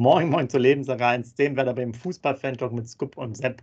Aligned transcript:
Moin, 0.00 0.30
moin 0.30 0.48
zu 0.48 0.56
Lebensreins, 0.56 1.34
dem 1.34 1.56
Wetter 1.58 1.74
beim 1.74 1.92
Fußball-Fan-Talk 1.92 2.72
mit 2.72 2.88
Scoop 2.88 3.18
und 3.18 3.36
Sepp. 3.36 3.60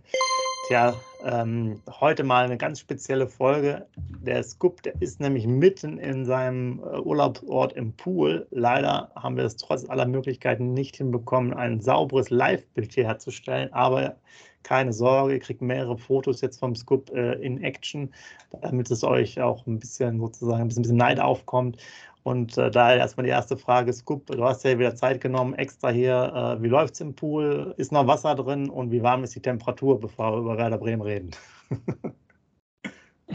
Tja, 0.68 0.94
ähm, 1.24 1.82
heute 1.98 2.22
mal 2.22 2.44
eine 2.44 2.56
ganz 2.56 2.78
spezielle 2.78 3.26
Folge. 3.26 3.88
Der 4.22 4.44
Scoop, 4.44 4.80
der 4.84 4.94
ist 5.02 5.18
nämlich 5.18 5.48
mitten 5.48 5.98
in 5.98 6.24
seinem 6.24 6.78
äh, 6.78 7.00
Urlaubsort 7.00 7.72
im 7.72 7.92
Pool. 7.92 8.46
Leider 8.52 9.10
haben 9.16 9.36
wir 9.36 9.46
es 9.46 9.56
trotz 9.56 9.90
aller 9.90 10.06
Möglichkeiten 10.06 10.74
nicht 10.74 10.94
hinbekommen, 10.94 11.54
ein 11.54 11.80
sauberes 11.80 12.30
Live-Bild 12.30 12.94
hier 12.94 13.06
herzustellen. 13.06 13.72
Aber 13.72 14.14
keine 14.62 14.92
Sorge, 14.92 15.34
ihr 15.34 15.40
kriegt 15.40 15.62
mehrere 15.62 15.98
Fotos 15.98 16.40
jetzt 16.40 16.60
vom 16.60 16.76
Scoop 16.76 17.10
äh, 17.10 17.32
in 17.40 17.64
Action, 17.64 18.12
damit 18.60 18.90
es 18.92 19.02
euch 19.02 19.40
auch 19.40 19.66
ein 19.66 19.78
bisschen 19.78 20.20
sozusagen 20.20 20.62
ein 20.62 20.68
bisschen, 20.68 20.82
ein 20.82 20.82
bisschen 20.82 20.98
Neid 20.98 21.18
aufkommt. 21.18 21.78
Und 22.22 22.58
äh, 22.58 22.70
daher 22.70 22.98
erstmal 22.98 23.24
die 23.24 23.30
erste 23.30 23.56
Frage, 23.56 23.92
Scoop, 23.92 24.26
du 24.26 24.44
hast 24.44 24.64
ja 24.64 24.78
wieder 24.78 24.94
Zeit 24.94 25.20
genommen, 25.20 25.54
extra 25.54 25.90
hier. 25.90 26.58
Äh, 26.58 26.62
wie 26.62 26.68
läuft 26.68 26.94
es 26.94 27.00
im 27.00 27.14
Pool? 27.14 27.74
Ist 27.78 27.92
noch 27.92 28.06
Wasser 28.06 28.34
drin 28.34 28.68
und 28.70 28.90
wie 28.90 29.02
warm 29.02 29.24
ist 29.24 29.34
die 29.34 29.42
Temperatur, 29.42 30.00
bevor 30.00 30.32
wir 30.32 30.38
über 30.38 30.58
Werder 30.58 30.78
Bremen 30.78 31.02
reden? 31.02 31.30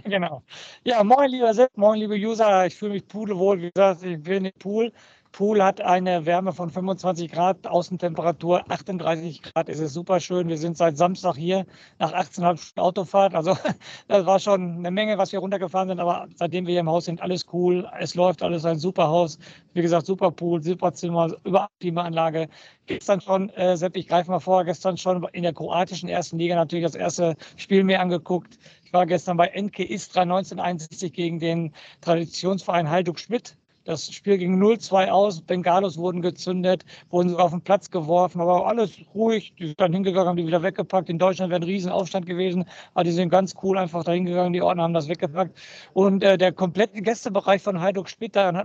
genau. 0.04 0.44
Ja, 0.84 1.04
moin 1.04 1.30
lieber 1.30 1.54
Sepp, 1.54 1.76
moin 1.78 2.00
liebe 2.00 2.16
User. 2.16 2.66
Ich 2.66 2.76
fühle 2.76 2.94
mich 2.94 3.08
pudelwohl. 3.08 3.62
Wie 3.62 3.72
gesagt, 3.72 4.04
ich 4.04 4.22
bin 4.22 4.46
im 4.46 4.54
Pool. 4.60 4.92
Pool 5.34 5.64
hat 5.64 5.82
eine 5.82 6.28
Wärme 6.28 6.54
von 6.54 6.70
25 6.70 7.32
Grad, 7.32 7.66
Außentemperatur 7.66 8.70
38 8.70 9.42
Grad. 9.42 9.68
Es 9.68 9.80
ist 9.80 9.94
super 9.94 10.20
schön. 10.20 10.48
Wir 10.48 10.60
sind 10.60 10.78
seit 10.78 10.96
Samstag 10.96 11.36
hier 11.36 11.66
nach 11.98 12.14
18,5 12.14 12.58
Stunden 12.58 12.80
Autofahrt. 12.80 13.34
Also 13.34 13.58
das 14.08 14.28
war 14.28 14.38
schon 14.38 14.78
eine 14.78 14.92
Menge, 14.92 15.18
was 15.18 15.32
wir 15.32 15.40
runtergefahren 15.40 15.90
sind. 15.90 16.00
Aber 16.00 16.28
seitdem 16.36 16.68
wir 16.68 16.74
hier 16.74 16.82
im 16.82 16.90
Haus 16.90 17.06
sind, 17.06 17.20
alles 17.20 17.48
cool. 17.52 17.90
Es 18.00 18.14
läuft 18.14 18.44
alles 18.44 18.64
ein 18.64 18.78
super 18.78 19.08
Haus. 19.08 19.40
Wie 19.74 19.82
gesagt, 19.82 20.06
super 20.06 20.30
Pool, 20.30 20.62
super 20.62 20.94
Zimmer, 20.94 21.32
über 21.44 21.68
Klimaanlage. 21.80 22.48
Gestern 22.86 23.20
schon, 23.20 23.50
äh, 23.50 23.76
Sepp, 23.76 23.98
ich 23.98 24.08
greife 24.08 24.30
mal 24.30 24.40
vor, 24.40 24.64
gestern 24.66 24.98
schon 24.98 25.28
in 25.34 25.42
der 25.42 25.54
kroatischen 25.54 26.10
ersten 26.10 26.38
Liga 26.38 26.54
natürlich 26.54 26.86
das 26.86 26.96
erste 26.96 27.36
Spiel 27.58 27.84
mir 27.84 28.00
angeguckt. 28.02 28.60
Ich 28.86 28.94
war 28.94 29.08
gestern 29.08 29.38
bei 29.38 29.48
NK 29.48 29.80
Istra 29.80 30.22
1961 30.22 31.12
gegen 31.12 31.40
den 31.40 31.74
Traditionsverein 32.02 32.88
Heiduk 32.88 33.18
Schmidt 33.18 33.58
das 33.86 34.12
Spiel 34.14 34.38
ging 34.38 34.62
0-2 34.62 35.10
aus, 35.10 35.42
Bengalos 35.42 35.98
wurden 35.98 36.22
gezündet, 36.22 36.86
wurden 37.10 37.30
sogar 37.30 37.46
auf 37.46 37.52
den 37.52 37.62
Platz 37.62 37.90
geworfen, 37.90 38.40
aber 38.42 38.66
alles 38.66 38.98
ruhig. 39.14 39.54
Die 39.60 39.68
sind 39.68 39.80
dann 39.80 39.94
hingegangen, 39.94 40.30
haben 40.30 40.38
die 40.38 40.48
wieder 40.48 40.64
weggepackt. 40.64 41.10
In 41.10 41.20
Deutschland 41.20 41.50
wäre 41.50 41.60
ein 41.60 41.64
Riesenaufstand 41.64 42.26
gewesen, 42.26 42.66
aber 42.94 43.04
die 43.04 43.12
sind 43.12 43.30
ganz 43.30 43.54
cool 43.62 43.78
einfach 43.78 44.04
da 44.04 44.14
hingegangen, 44.14 44.54
die 44.54 44.62
Ordner 44.62 44.84
haben 44.84 44.94
das 44.94 45.10
weggepackt. 45.10 45.58
Und 45.94 46.24
äh, 46.24 46.38
der 46.38 46.54
komplette 46.54 47.02
Gästebereich 47.02 47.62
von 47.62 47.82
Heiduk 47.82 48.10
Schmidt, 48.10 48.36
da 48.36 48.64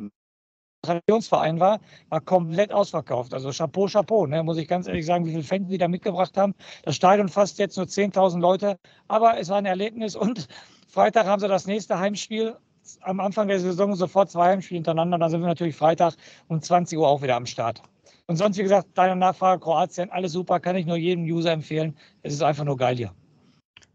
Traditionsverein 0.83 1.59
war, 1.59 1.81
war 2.09 2.21
komplett 2.21 2.73
ausverkauft. 2.73 3.34
Also 3.34 3.51
Chapeau, 3.51 3.87
Chapeau, 3.87 4.27
ne, 4.27 4.45
muss 4.45 4.59
ich 4.59 4.69
ganz 4.69 4.87
ehrlich 4.87 5.07
sagen, 5.07 5.27
wie 5.27 5.31
viele 5.31 5.43
Fans 5.43 5.69
die 5.69 5.78
da 5.78 5.89
mitgebracht 5.89 6.37
haben. 6.37 6.55
Das 6.84 6.95
Stadion 6.95 7.28
fasst 7.28 7.59
jetzt 7.59 7.77
nur 7.77 7.87
10.000 7.87 8.39
Leute, 8.41 8.78
aber 9.09 9.39
es 9.39 9.49
war 9.49 9.59
ein 9.59 9.67
Erlebnis 9.67 10.15
und 10.15 10.47
Freitag 10.89 11.27
haben 11.27 11.41
sie 11.41 11.49
das 11.49 11.67
nächste 11.67 11.99
Heimspiel 11.99 12.57
am 13.03 13.21
Anfang 13.21 13.49
der 13.49 13.60
Saison 13.60 13.94
sofort 13.94 14.31
zwei 14.31 14.49
Heimspiele 14.49 14.78
hintereinander. 14.78 15.19
Dann 15.19 15.31
sind 15.31 15.41
wir 15.41 15.49
natürlich 15.49 15.76
Freitag 15.76 16.15
um 16.49 16.60
20 16.60 16.99
Uhr 16.99 17.09
auch 17.09 17.22
wieder 17.22 17.37
am 17.37 17.47
Start. 17.47 17.82
Und 18.26 18.37
sonst, 18.37 18.59
wie 18.59 18.62
gesagt, 18.62 18.88
deine 18.94 19.16
Nachfrage, 19.16 19.60
Kroatien, 19.60 20.10
alles 20.10 20.32
super, 20.32 20.60
kann 20.60 20.76
ich 20.76 20.87
nur 20.87 20.97
jedem 20.97 21.25
User 21.25 21.53
empfehlen. 21.53 21.97
Es 22.22 22.32
ist 22.34 22.43
einfach 22.43 22.65
nur 22.65 22.77
geil 22.77 22.97
hier. 22.97 23.12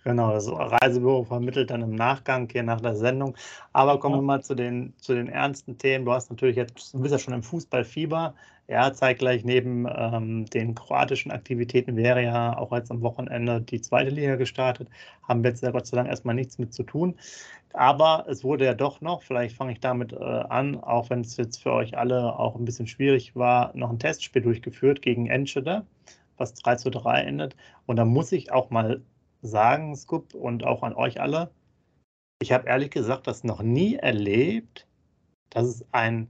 Genau, 0.04 0.34
das 0.34 0.50
Reisebüro 0.52 1.24
vermittelt 1.24 1.70
dann 1.70 1.82
im 1.82 1.96
Nachgang 1.96 2.50
hier 2.52 2.64
nach 2.64 2.82
der 2.82 2.96
Sendung. 2.96 3.38
Aber 3.72 4.00
kommen 4.00 4.18
wir 4.18 4.22
mal 4.22 4.44
zu 4.44 4.54
den, 4.54 4.94
zu 4.98 5.14
den 5.14 5.30
ernsten 5.30 5.78
Themen. 5.78 6.04
Du 6.04 6.12
hast 6.12 6.30
natürlich 6.30 6.58
jetzt, 6.58 6.94
du 6.94 7.00
bist 7.00 7.14
ja 7.14 7.20
schon 7.20 7.34
im 7.34 7.44
Fußballfieber. 7.44 8.34
Ja, 8.68 8.94
zeitgleich 8.94 9.44
neben 9.46 9.88
ähm, 9.94 10.46
den 10.48 10.76
kroatischen 10.76 11.32
Aktivitäten 11.32 11.96
wäre 11.96 12.24
ja 12.24 12.58
auch 12.58 12.72
jetzt 12.74 12.92
am 12.92 13.02
Wochenende 13.02 13.62
die 13.62 13.82
zweite 13.82 14.10
Liga 14.10 14.36
gestartet. 14.36 14.90
Haben 15.28 15.44
wir 15.44 15.52
jetzt 15.52 15.64
ja 15.64 15.72
Gott 15.72 15.88
sei 15.88 15.98
Dank 15.98 16.10
erstmal 16.10 16.36
nichts 16.36 16.58
mit 16.58 16.74
zu 16.74 16.84
tun. 16.84 17.16
Aber 17.74 18.26
es 18.28 18.44
wurde 18.44 18.66
ja 18.66 18.74
doch 18.74 19.02
noch, 19.02 19.24
vielleicht 19.24 19.56
fange 19.56 19.72
ich 19.72 19.80
damit 19.80 20.14
äh, 20.14 20.18
an, 20.18 20.82
auch 20.82 21.10
wenn 21.10 21.22
es 21.22 21.38
jetzt 21.38 21.64
für 21.64 21.72
euch 21.72 21.98
alle 21.98 22.38
auch 22.38 22.56
ein 22.56 22.66
bisschen 22.66 22.88
schwierig 22.88 23.36
war, 23.36 23.72
noch 23.76 23.90
ein 23.90 24.00
Testspiel 24.00 24.42
durchgeführt 24.42 25.02
gegen 25.02 25.28
Enschede, 25.28 25.86
was 26.38 26.54
3 26.56 26.76
zu 26.76 26.90
3 26.92 27.22
endet. 27.24 27.56
Und 27.86 27.96
da 27.98 28.06
muss 28.06 28.32
ich 28.32 28.52
auch 28.52 28.70
mal 28.70 29.02
sagen, 29.44 29.96
Scoop, 29.96 30.34
und 30.34 30.64
auch 30.64 30.84
an 30.84 30.96
euch 30.96 31.22
alle, 31.22 31.52
ich 32.42 32.52
habe 32.52 32.68
ehrlich 32.68 32.92
gesagt 32.92 33.28
das 33.28 33.44
noch 33.44 33.62
nie 33.62 33.96
erlebt, 33.96 34.88
dass 35.50 35.68
es 35.68 35.86
ein 35.92 36.30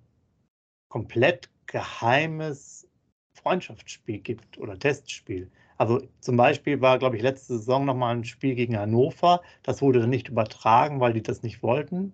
komplett 0.90 1.50
geheimes 1.66 2.88
Freundschaftsspiel 3.34 4.19
gibt 4.19 4.57
oder 4.57 4.78
Testspiel. 4.78 5.50
Also 5.78 6.07
zum 6.19 6.38
Beispiel 6.38 6.81
war, 6.81 7.00
glaube 7.00 7.16
ich, 7.18 7.23
letzte 7.23 7.57
Saison 7.57 7.85
nochmal 7.85 8.16
ein 8.16 8.23
Spiel 8.23 8.56
gegen 8.56 8.78
Hannover. 8.78 9.41
Das 9.63 9.81
wurde 9.81 10.02
dann 10.02 10.12
nicht 10.12 10.29
übertragen, 10.29 11.00
weil 11.00 11.13
die 11.13 11.23
das 11.23 11.41
nicht 11.41 11.63
wollten, 11.63 12.13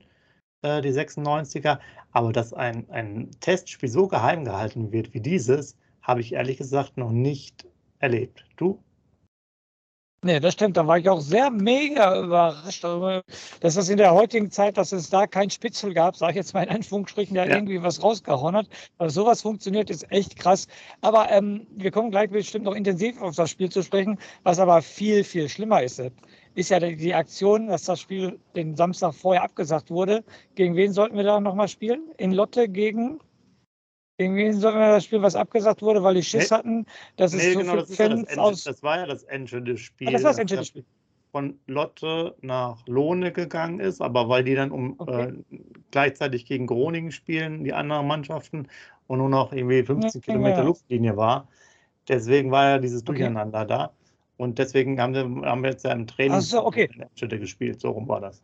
äh, 0.62 0.82
die 0.82 0.92
96er. 0.92 1.80
Aber 2.12 2.32
dass 2.32 2.54
ein, 2.54 2.90
ein 2.90 3.32
Testspiel 3.42 3.90
so 3.90 4.08
geheim 4.08 4.46
gehalten 4.46 4.92
wird 4.92 5.14
wie 5.14 5.20
dieses, 5.22 5.78
habe 6.02 6.22
ich 6.22 6.34
ehrlich 6.34 6.58
gesagt 6.58 6.98
noch 6.98 7.12
nicht 7.12 7.68
erlebt. 8.00 8.46
Du? 8.56 8.82
Nee, 10.22 10.42
das 10.42 10.54
stimmt. 10.54 10.76
Da 10.76 10.86
war 10.86 10.98
ich 10.98 11.08
auch 11.08 11.22
sehr 11.22 11.50
mega 11.50 12.22
überrascht, 12.22 12.84
dass 13.62 13.78
es 13.78 13.88
in 13.88 13.98
der 13.98 14.14
heutigen 14.14 14.52
Zeit, 14.52 14.78
dass 14.78 14.92
es 14.92 15.10
da 15.10 15.28
kein 15.28 15.50
Spitzel 15.50 15.94
gab, 15.94 16.18
sage 16.18 16.32
ich 16.32 16.36
jetzt 16.38 16.54
mal 16.54 16.64
in 16.64 16.70
Anführungsstrichen, 16.70 17.36
der 17.36 17.48
ja. 17.48 17.56
irgendwie 17.56 17.82
was 17.82 18.04
rausgehauen 18.04 18.56
hat. 18.56 18.68
Also 18.98 19.22
sowas 19.22 19.42
funktioniert, 19.42 19.90
ist 19.90 20.12
echt 20.12 20.36
krass. 20.38 20.68
Aber 21.00 21.32
ähm, 21.32 21.68
wir 21.72 21.92
kommen 21.92 22.12
gleich 22.12 22.30
bestimmt 22.30 22.66
noch 22.66 22.76
intensiv 22.76 23.22
auf 23.22 23.36
das 23.36 23.50
Spiel 23.50 23.70
zu 23.70 23.82
sprechen. 23.82 24.20
Was 24.44 24.60
aber 24.60 24.82
viel, 24.82 25.24
viel 25.24 25.48
schlimmer 25.48 25.84
ist, 25.84 26.02
ist 26.56 26.70
ja 26.70 26.82
die 26.82 27.14
Aktion, 27.14 27.68
dass 27.68 27.84
das 27.84 28.02
Spiel 28.02 28.40
den 28.58 28.76
Samstag 28.76 29.14
vorher 29.14 29.44
abgesagt 29.44 29.90
wurde. 29.90 30.26
Gegen 30.56 30.76
wen 30.76 30.92
sollten 30.92 31.16
wir 31.16 31.24
da 31.24 31.40
nochmal 31.40 31.70
spielen? 31.70 32.12
In 32.18 32.34
Lotte 32.34 32.68
gegen 32.68 33.22
irgendwie 34.20 34.52
soll 34.52 34.74
wir 34.74 34.92
das 34.92 35.06
Spiel, 35.06 35.22
was 35.22 35.36
abgesagt 35.36 35.82
wurde, 35.82 36.04
weil 36.04 36.16
die 36.16 36.24
Schiss 36.24 36.52
nee. 36.52 36.58
hatten, 36.58 36.86
dass 37.16 37.34
nee, 37.34 37.40
es 37.40 37.54
so 37.54 37.60
genau, 37.60 37.76
das, 37.78 37.98
ja 37.98 38.10
das, 38.10 38.38
aus 38.38 38.64
das 38.66 38.84
war 38.84 38.98
ja 39.00 39.06
das 39.06 39.24
Enschede-Spiel. 39.24 40.10
Ah, 40.10 40.12
das 40.12 40.24
war 40.24 40.32
das 40.32 40.40
Enschede-Spiel. 40.40 40.86
Von 41.32 41.60
Lotte 41.68 42.36
nach 42.42 42.86
Lohne 42.88 43.32
gegangen 43.32 43.80
ist, 43.80 44.02
aber 44.02 44.28
weil 44.30 44.44
die 44.44 44.56
dann 44.56 44.72
um 44.72 44.96
okay. 44.98 45.26
äh, 45.52 45.58
gleichzeitig 45.92 46.46
gegen 46.46 46.68
Groningen 46.68 47.12
spielen, 47.12 47.64
die 47.64 47.72
anderen 47.72 48.08
Mannschaften, 48.08 48.68
und 49.08 49.20
nur 49.20 49.30
noch 49.30 49.54
irgendwie 49.54 49.84
15 49.84 50.22
ja, 50.22 50.26
Kilometer 50.26 50.60
ja. 50.60 50.64
Luftlinie 50.64 51.18
war. 51.18 51.48
Deswegen 52.08 52.52
war 52.52 52.70
ja 52.70 52.78
dieses 52.78 53.04
Durcheinander 53.04 53.60
okay. 53.60 53.68
da. 53.68 53.94
Und 54.38 54.60
deswegen 54.60 55.00
haben 55.02 55.14
wir, 55.14 55.50
haben 55.50 55.64
wir 55.64 55.72
jetzt 55.72 55.84
ja 55.84 55.92
im 55.92 56.08
Training 56.08 56.42
so, 56.42 56.66
okay. 56.66 56.90
Gespielt. 57.20 57.80
So 57.80 57.92
rum 57.92 58.08
war 58.08 58.22
das. 58.22 58.44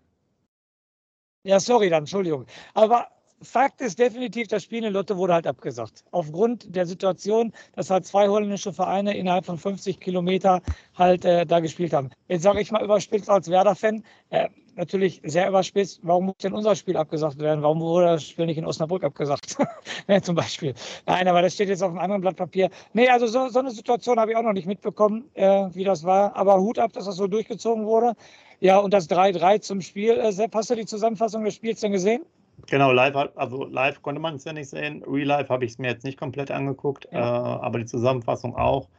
Ja, 1.44 1.60
sorry 1.60 1.90
dann, 1.90 2.04
Entschuldigung. 2.04 2.46
Aber 2.74 3.08
Fakt 3.42 3.82
ist 3.82 4.00
definitiv, 4.00 4.48
das 4.48 4.64
Spiel 4.64 4.84
in 4.84 4.94
Lotte 4.94 5.18
wurde 5.18 5.34
halt 5.34 5.48
abgesagt. 5.48 6.04
Aufgrund 6.12 6.76
der 6.76 6.86
Situation, 6.86 7.52
dass 7.76 7.90
halt 7.90 8.06
zwei 8.06 8.28
holländische 8.30 8.74
Vereine 8.74 9.16
innerhalb 9.16 9.46
von 9.46 9.58
50 9.58 10.00
Kilometer 10.00 10.62
halt 10.96 11.26
äh, 11.26 11.46
da 11.46 11.60
gespielt 11.60 11.94
haben. 11.94 12.10
Jetzt 12.28 12.44
sage 12.44 12.62
ich 12.62 12.72
mal 12.72 12.84
überspitzt 12.84 13.30
als 13.30 13.50
Werder-Fan, 13.50 14.04
äh, 14.30 14.50
natürlich 14.76 15.22
sehr 15.24 15.48
überspitzt, 15.48 16.00
warum 16.04 16.26
muss 16.26 16.38
denn 16.38 16.54
unser 16.54 16.76
Spiel 16.76 16.98
abgesagt 16.98 17.40
werden? 17.40 17.62
Warum 17.62 17.80
wurde 17.80 18.08
das 18.08 18.28
Spiel 18.28 18.46
nicht 18.46 18.58
in 18.58 18.66
Osnabrück 18.66 19.04
abgesagt? 19.04 19.58
ja, 20.08 20.22
zum 20.22 20.36
Beispiel. 20.36 20.74
Nein, 21.06 21.28
aber 21.28 21.42
das 21.42 21.54
steht 21.54 21.70
jetzt 21.70 21.84
auf 21.84 21.90
einem 21.90 22.00
anderen 22.00 22.22
Blatt 22.22 22.36
Papier. 22.36 22.70
Nee, 22.94 23.10
also 23.10 23.28
so, 23.28 23.50
so 23.50 23.60
eine 23.60 23.72
Situation 23.72 24.20
habe 24.20 24.32
ich 24.32 24.38
auch 24.38 24.44
noch 24.44 24.54
nicht 24.54 24.68
mitbekommen, 24.68 25.30
äh, 25.34 25.68
wie 25.74 25.84
das 25.84 26.04
war. 26.04 26.36
Aber 26.36 26.60
Hut 26.60 26.80
ab, 26.80 26.94
dass 26.94 27.06
das 27.06 27.16
so 27.16 27.28
durchgezogen 27.28 27.86
wurde. 27.86 28.16
Ja, 28.60 28.78
und 28.78 28.94
das 28.94 29.10
3-3 29.10 29.62
zum 29.62 29.82
Spiel. 29.82 30.18
Äh, 30.18 30.32
Sepp, 30.32 30.56
hast 30.56 30.70
du 30.70 30.76
die 30.76 30.86
Zusammenfassung 30.86 31.44
des 31.44 31.54
Spiels 31.56 31.82
denn 31.82 31.92
gesehen? 31.92 32.24
Genau, 32.68 32.92
live, 32.92 33.16
also 33.36 33.66
live 33.66 34.02
konnte 34.02 34.22
man 34.22 34.36
es 34.36 34.44
ja 34.44 34.54
nicht 34.54 34.70
sehen. 34.70 35.04
Real 35.04 35.28
Life 35.28 35.50
habe 35.50 35.66
ich 35.66 35.74
es 35.74 35.78
mir 35.78 35.90
jetzt 35.90 36.04
nicht 36.04 36.18
komplett 36.18 36.52
angeguckt, 36.52 37.08
ja. 37.12 37.20
äh, 37.20 37.60
aber 37.62 37.80
die 37.80 37.86
Zusammenfassung 37.86 38.56
auch. 38.56 38.90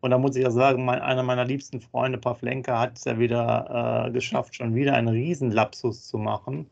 Und 0.00 0.10
da 0.10 0.18
muss 0.18 0.36
ich 0.36 0.44
ja 0.44 0.50
sagen, 0.50 0.84
mein, 0.84 1.00
einer 1.00 1.22
meiner 1.22 1.44
liebsten 1.44 1.80
Freunde, 1.80 2.18
Pavlenka, 2.18 2.78
hat 2.78 2.98
es 2.98 3.04
ja 3.04 3.18
wieder 3.18 4.06
äh, 4.06 4.10
geschafft, 4.12 4.54
schon 4.56 4.74
wieder 4.74 4.94
einen 4.94 5.08
Riesenlapsus 5.08 6.06
zu 6.06 6.18
machen. 6.18 6.68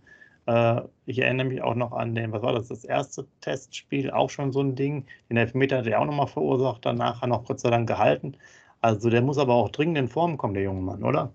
Äh, 0.46 0.82
ich 1.06 1.18
erinnere 1.20 1.46
mich 1.46 1.62
auch 1.62 1.74
noch 1.74 1.92
an 1.92 2.14
den, 2.14 2.32
was 2.32 2.42
war 2.42 2.52
das, 2.52 2.68
das 2.68 2.84
erste 2.84 3.26
Testspiel, 3.40 4.10
auch 4.10 4.30
schon 4.30 4.52
so 4.52 4.60
ein 4.60 4.74
Ding. 4.76 5.06
Den 5.30 5.36
Elfmeter 5.38 5.78
hat 5.78 5.86
er 5.86 6.00
auch 6.00 6.06
nochmal 6.06 6.26
verursacht, 6.28 6.84
danach 6.84 7.22
hat 7.22 7.28
noch 7.30 7.44
Gott 7.44 7.60
sei 7.60 7.70
Dank 7.70 7.88
gehalten. 7.88 8.36
Also 8.80 9.10
der 9.10 9.22
muss 9.22 9.38
aber 9.38 9.54
auch 9.54 9.70
dringend 9.70 9.98
in 9.98 10.08
Form 10.08 10.36
kommen, 10.36 10.54
der 10.54 10.64
junge 10.64 10.82
Mann, 10.82 11.02
oder? 11.04 11.32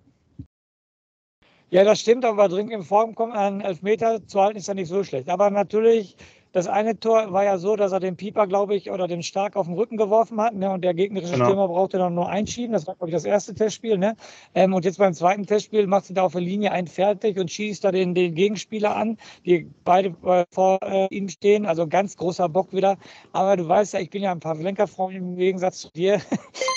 Ja, 1.72 1.84
das 1.84 2.00
stimmt, 2.00 2.26
aber 2.26 2.50
dringend 2.50 2.74
in 2.74 2.84
Form 2.84 3.16
kommen, 3.16 3.34
einen 3.34 3.62
Elfmeter 3.62 4.26
zu 4.26 4.42
halten, 4.42 4.58
ist 4.58 4.68
ja 4.68 4.74
nicht 4.74 4.88
so 4.88 5.04
schlecht. 5.04 5.30
Aber 5.30 5.50
natürlich 5.50 6.16
das 6.52 6.68
eine 6.68 7.00
Tor 7.00 7.32
war 7.32 7.44
ja 7.44 7.60
so, 7.60 7.76
dass 7.76 7.92
er 7.92 8.00
den 8.00 8.16
Pieper, 8.16 8.48
glaube 8.48 8.76
ich, 8.76 8.90
oder 8.90 9.08
den 9.08 9.22
Stark 9.22 9.56
auf 9.56 9.68
den 9.68 9.76
Rücken 9.76 9.98
geworfen 9.98 10.42
hat. 10.42 10.56
Ne? 10.56 10.72
Und 10.72 10.84
der 10.84 10.96
gegnerische 10.96 11.34
genau. 11.34 11.46
Stürmer 11.46 11.68
brauchte 11.68 12.00
dann 12.00 12.16
nur 12.16 12.28
einschieben. 12.28 12.74
Das 12.74 12.88
war, 12.88 12.96
glaube 12.96 13.10
ich, 13.10 13.14
das 13.14 13.26
erste 13.26 13.54
Testspiel. 13.54 14.00
Ne? 14.00 14.16
Ähm, 14.56 14.74
und 14.74 14.84
jetzt 14.84 14.98
beim 14.98 15.14
zweiten 15.14 15.46
Testspiel 15.46 15.86
macht 15.86 16.06
sie 16.06 16.16
da 16.16 16.24
auf 16.24 16.32
der 16.32 16.42
Linie 16.42 16.72
einen 16.72 16.88
fertig 16.88 17.38
und 17.38 17.52
schießt 17.52 17.84
da 17.84 17.92
den, 17.92 18.16
den 18.16 18.34
Gegenspieler 18.34 18.96
an, 18.96 19.18
die 19.46 19.70
beide 19.84 20.16
äh, 20.26 20.46
vor 20.52 20.80
äh, 20.82 21.08
ihm 21.12 21.30
stehen. 21.30 21.68
Also 21.68 21.88
ganz 21.88 22.18
großer 22.18 22.50
Bock 22.50 22.74
wieder. 22.74 22.98
Aber 23.32 23.56
du 23.56 23.68
weißt 23.68 23.94
ja, 23.94 24.00
ich 24.00 24.10
bin 24.10 24.24
ja 24.24 24.32
ein 24.32 24.40
Pavlenka-Freund 24.40 25.18
im 25.18 25.36
Gegensatz 25.36 25.82
zu 25.82 25.92
dir. 25.92 26.20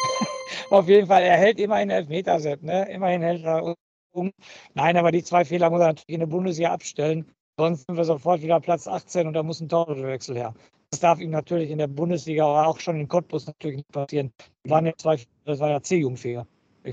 auf 0.71 0.87
jeden 0.87 1.07
Fall, 1.07 1.23
er 1.23 1.39
hält 1.39 1.59
immerhin 1.59 1.89
Elfmeter, 1.89 2.41
Sepp. 2.41 2.63
Ne? 2.63 2.91
Immerhin 2.93 3.23
hält 3.23 3.45
er. 3.45 3.75
Nein, 4.75 4.97
aber 4.97 5.13
die 5.13 5.23
zwei 5.23 5.45
Fehler 5.45 5.71
muss 5.71 5.81
er 5.81 5.89
natürlich 5.89 6.09
in 6.09 6.21
der 6.21 6.27
Bundesliga 6.27 6.73
abstellen. 6.73 7.27
Sonst 7.59 7.87
sind 7.87 7.97
wir 7.97 8.05
sofort 8.05 8.43
wieder 8.43 8.61
Platz 8.61 8.87
18 8.87 9.27
und 9.27 9.35
da 9.35 9.43
muss 9.43 9.61
ein 9.61 9.69
Torwechsel 9.69 10.37
her. 10.37 10.55
Das 10.91 11.01
darf 11.01 11.21
ihm 11.21 11.31
natürlich 11.31 11.71
in 11.71 11.79
der 11.79 11.87
Bundesliga, 11.87 12.45
aber 12.45 12.67
auch 12.67 12.81
schon 12.81 13.01
in 13.01 13.09
Cottbus 13.09 13.47
natürlich 13.47 13.79
nicht 13.79 13.93
passieren. 13.93 14.33
Waren 14.65 14.87
ja 14.87 14.93
zwei, 14.97 15.19
das 15.45 15.59
war 15.61 15.71
ja 15.71 15.83
C-Jugendfähiger. 15.83 16.47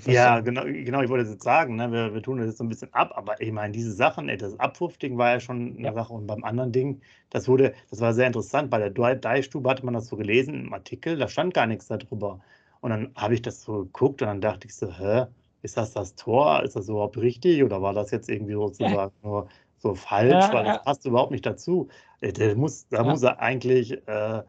Ja, 0.06 0.40
genau, 0.40 0.66
genau, 0.66 1.02
ich 1.02 1.10
wollte 1.10 1.28
jetzt 1.28 1.44
sagen, 1.44 1.76
ne, 1.76 1.92
wir, 1.92 2.14
wir, 2.14 2.22
tun 2.22 2.38
das 2.38 2.48
jetzt 2.48 2.60
so 2.60 2.64
ein 2.64 2.70
bisschen 2.70 2.94
ab, 2.94 3.12
aber 3.16 3.42
ich 3.42 3.52
meine, 3.52 3.74
diese 3.74 3.92
Sachen, 3.92 4.30
ey, 4.30 4.38
das 4.38 4.60
Abwurfding 4.60 5.18
war 5.18 5.32
ja 5.32 5.40
schon 5.40 5.78
eine 5.78 5.88
ja. 5.88 5.94
Sache 5.94 6.14
und 6.14 6.28
beim 6.28 6.44
anderen 6.44 6.72
Ding, 6.72 7.02
das 7.32 7.48
wurde, 7.48 7.74
das 7.90 8.00
war 8.00 8.14
sehr 8.14 8.28
interessant, 8.28 8.70
bei 8.70 8.78
der 8.78 9.16
Deichstube 9.16 9.68
hatte 9.68 9.84
man 9.84 9.96
das 9.96 10.08
so 10.08 10.16
gelesen 10.16 10.68
im 10.68 10.74
Artikel, 10.74 11.18
da 11.18 11.28
stand 11.28 11.56
gar 11.56 11.66
nichts 11.66 11.88
darüber. 11.88 12.40
Und 12.82 12.92
dann 12.92 13.12
habe 13.16 13.34
ich 13.34 13.42
das 13.42 13.64
so 13.64 13.86
geguckt 13.86 14.22
und 14.22 14.28
dann 14.28 14.42
dachte 14.42 14.68
ich 14.68 14.76
so, 14.76 14.92
hä, 14.96 15.26
ist 15.62 15.78
das 15.78 15.94
das 15.94 16.16
Tor? 16.16 16.64
Ist 16.64 16.76
das 16.76 16.90
überhaupt 16.90 17.18
richtig 17.18 17.64
oder 17.64 17.82
war 17.82 17.94
das 17.94 18.12
jetzt 18.12 18.30
irgendwie 18.30 18.54
sozusagen 18.54 18.94
ja. 18.94 19.12
nur 19.22 19.48
so 19.78 19.96
falsch, 19.96 20.32
ja, 20.32 20.54
weil 20.54 20.66
das 20.66 20.84
passt 20.84 21.06
überhaupt 21.06 21.32
nicht 21.32 21.46
dazu. 21.46 21.88
Äh, 22.22 22.34
der 22.34 22.56
muss, 22.56 22.88
da 22.90 23.04
muss 23.04 23.24
er 23.24 23.40
eigentlich 23.40 23.92
äh, 24.08 24.44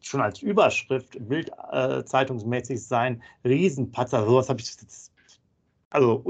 schon 0.00 0.20
als 0.20 0.40
Überschrift 0.42 1.16
bildzeitungsmäßig 1.28 2.76
äh, 2.76 2.80
sein. 2.80 3.22
Riesenpatzer, 3.44 4.24
sowas 4.24 4.48
habe 4.48 4.60
ich. 4.60 4.70
Also, 5.90 6.22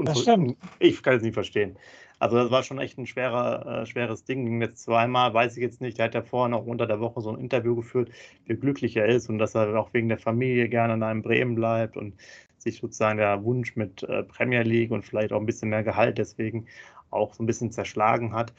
ich 0.79 1.03
kann 1.03 1.15
es 1.15 1.21
nicht 1.21 1.33
verstehen. 1.33 1.77
Also, 2.19 2.37
das 2.37 2.51
war 2.51 2.63
schon 2.63 2.79
echt 2.79 2.97
ein 2.97 3.07
schwerer, 3.07 3.83
äh, 3.83 3.85
schweres 3.85 4.23
Ding. 4.25 4.45
Ging 4.45 4.61
jetzt 4.61 4.83
zweimal, 4.83 5.33
weiß 5.33 5.55
ich 5.57 5.63
jetzt 5.63 5.81
nicht. 5.81 5.97
Der 5.97 6.05
hat 6.05 6.15
ja 6.15 6.21
vorher 6.21 6.49
noch 6.49 6.65
unter 6.65 6.85
der 6.85 6.99
Woche 6.99 7.21
so 7.21 7.29
ein 7.31 7.39
Interview 7.39 7.75
geführt, 7.75 8.11
wie 8.45 8.55
glücklich 8.55 8.97
er 8.97 9.07
ist 9.07 9.29
und 9.29 9.39
dass 9.39 9.55
er 9.55 9.79
auch 9.79 9.93
wegen 9.93 10.09
der 10.09 10.19
Familie 10.19 10.69
gerne 10.69 10.93
in 10.95 11.03
einem 11.03 11.21
Bremen 11.21 11.55
bleibt 11.55 11.97
und 11.97 12.15
sich 12.57 12.77
sozusagen 12.79 13.17
der 13.17 13.43
Wunsch 13.43 13.75
mit 13.75 14.03
äh, 14.03 14.23
Premier 14.23 14.63
League 14.63 14.91
und 14.91 15.03
vielleicht 15.03 15.31
auch 15.33 15.39
ein 15.39 15.45
bisschen 15.45 15.69
mehr 15.69 15.83
Gehalt 15.83 16.17
deswegen 16.17 16.67
auch 17.09 17.33
so 17.33 17.43
ein 17.43 17.47
bisschen 17.47 17.71
zerschlagen 17.71 18.33
hat. 18.33 18.53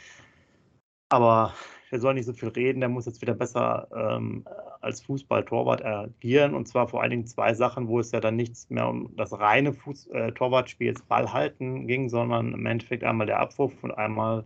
Aber 1.10 1.54
der 1.90 2.00
soll 2.00 2.14
nicht 2.14 2.26
so 2.26 2.32
viel 2.32 2.48
reden, 2.50 2.80
der 2.80 2.88
muss 2.88 3.06
jetzt 3.06 3.20
wieder 3.20 3.34
besser 3.34 3.88
ähm, 3.94 4.44
als 4.80 5.00
Fußball-Torwart 5.02 5.84
agieren. 5.84 6.54
Und 6.54 6.68
zwar 6.68 6.88
vor 6.88 7.02
allen 7.02 7.10
Dingen 7.10 7.26
zwei 7.26 7.52
Sachen, 7.54 7.88
wo 7.88 7.98
es 7.98 8.12
ja 8.12 8.20
dann 8.20 8.36
nichts 8.36 8.70
mehr 8.70 8.88
um 8.88 9.14
das 9.16 9.38
reine 9.38 9.72
Fuß 9.72 10.06
äh, 10.08 10.32
Torwartspiel, 10.32 10.88
jetzt 10.88 11.08
Ball 11.08 11.32
halten 11.32 11.86
ging, 11.86 12.08
sondern 12.08 12.52
im 12.52 12.66
Endeffekt 12.66 13.02
einmal 13.02 13.26
der 13.26 13.40
Abwurf 13.40 13.72
und 13.82 13.90
einmal 13.92 14.44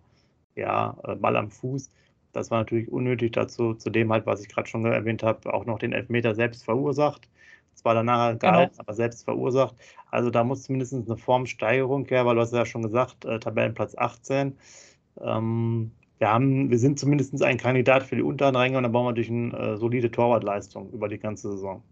ja, 0.56 0.96
äh, 1.04 1.14
Ball 1.16 1.36
am 1.36 1.50
Fuß. 1.50 1.90
Das 2.32 2.50
war 2.50 2.58
natürlich 2.58 2.90
unnötig 2.90 3.32
dazu, 3.32 3.74
zu 3.74 3.90
dem 3.90 4.12
halt, 4.12 4.26
was 4.26 4.40
ich 4.40 4.48
gerade 4.48 4.68
schon 4.68 4.84
erwähnt 4.86 5.22
habe, 5.22 5.52
auch 5.52 5.66
noch 5.66 5.78
den 5.78 5.92
Elfmeter 5.92 6.34
selbst 6.34 6.64
verursacht. 6.64 7.28
Zwar 7.74 7.94
danach 7.94 8.38
gehalten, 8.38 8.72
genau. 8.72 8.82
aber 8.82 8.94
selbst 8.94 9.24
verursacht. 9.24 9.74
Also 10.10 10.30
da 10.30 10.44
muss 10.44 10.62
zumindest 10.62 10.94
eine 10.94 11.16
Formsteigerung 11.16 12.06
her, 12.06 12.24
weil 12.24 12.36
du 12.36 12.40
hast 12.40 12.52
ja 12.52 12.64
schon 12.64 12.82
gesagt, 12.82 13.24
äh, 13.24 13.38
Tabellenplatz 13.38 13.96
18. 13.96 14.56
Ähm, 15.20 15.92
wir, 16.18 16.28
haben, 16.28 16.70
wir 16.70 16.78
sind 16.78 16.98
zumindest 16.98 17.42
ein 17.42 17.58
Kandidat 17.58 18.02
für 18.02 18.16
die 18.16 18.22
unteren 18.22 18.56
Ränge 18.56 18.76
und 18.76 18.84
da 18.84 18.88
brauchen 18.88 19.06
wir 19.06 19.10
natürlich 19.10 19.30
eine 19.30 19.74
äh, 19.74 19.76
solide 19.76 20.10
Torwartleistung 20.10 20.90
über 20.92 21.08
die 21.08 21.18
ganze 21.18 21.50
Saison. 21.52 21.82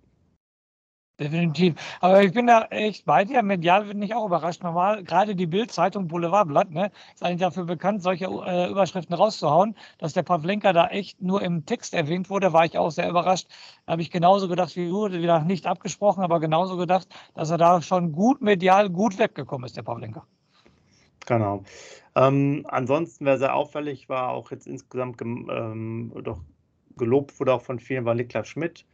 Definitiv. 1.21 1.75
Aber 2.01 2.23
ich 2.23 2.33
bin 2.33 2.47
da 2.47 2.65
echt 2.71 3.05
bei 3.05 3.25
dir. 3.25 3.43
Medial 3.43 3.85
bin 3.85 4.03
ich 4.03 4.15
auch 4.15 4.27
überrascht. 4.27 4.63
Normal, 4.63 5.05
gerade 5.05 5.37
die 5.37 5.47
Bild-Zeitung 5.47 6.09
Boulevardblatt, 6.09 6.71
ne, 6.71 6.91
ist 7.15 7.23
eigentlich 7.23 7.41
dafür 7.41 7.65
bekannt, 7.65 8.03
solche 8.03 8.25
äh, 8.25 8.71
Überschriften 8.71 9.15
rauszuhauen. 9.15 9.77
Dass 9.99 10.15
der 10.15 10.23
Pavlenka 10.25 10.73
da 10.73 10.89
echt 10.89 11.21
nur 11.23 11.43
im 11.43 11.65
Text 11.67 11.95
erwähnt 11.95 12.31
wurde, 12.31 12.53
war 12.53 12.65
ich 12.65 12.77
auch 12.79 12.91
sehr 12.91 13.09
überrascht. 13.09 13.47
Da 13.87 13.93
habe 13.93 14.03
ich 14.03 14.11
genauso 14.11 14.49
gedacht 14.49 14.75
wie 14.75 14.89
du, 14.89 15.13
wieder 15.13 15.45
nicht 15.45 15.67
abgesprochen, 15.67 16.25
aber 16.25 16.41
genauso 16.41 16.77
gedacht, 16.77 17.09
dass 17.35 17.51
er 17.51 17.59
da 17.59 17.83
schon 17.83 18.13
gut 18.13 18.41
medial 18.41 18.91
gut 18.91 19.19
weggekommen 19.19 19.67
ist, 19.67 19.77
der 19.77 19.83
Pavlenka. 19.83 20.27
Genau. 21.27 21.63
Ähm, 22.15 22.65
ansonsten, 22.69 23.25
wer 23.25 23.39
sehr 23.39 23.55
auffällig 23.55 24.09
war, 24.09 24.31
auch 24.31 24.51
jetzt 24.51 24.67
insgesamt 24.67 25.21
ähm, 25.23 26.13
doch 26.25 26.41
gelobt 26.97 27.39
wurde 27.41 27.55
auch 27.55 27.63
von 27.63 27.79
vielen, 27.79 28.05
war 28.05 28.15
Niklas 28.15 28.49
Schmidt 28.49 28.85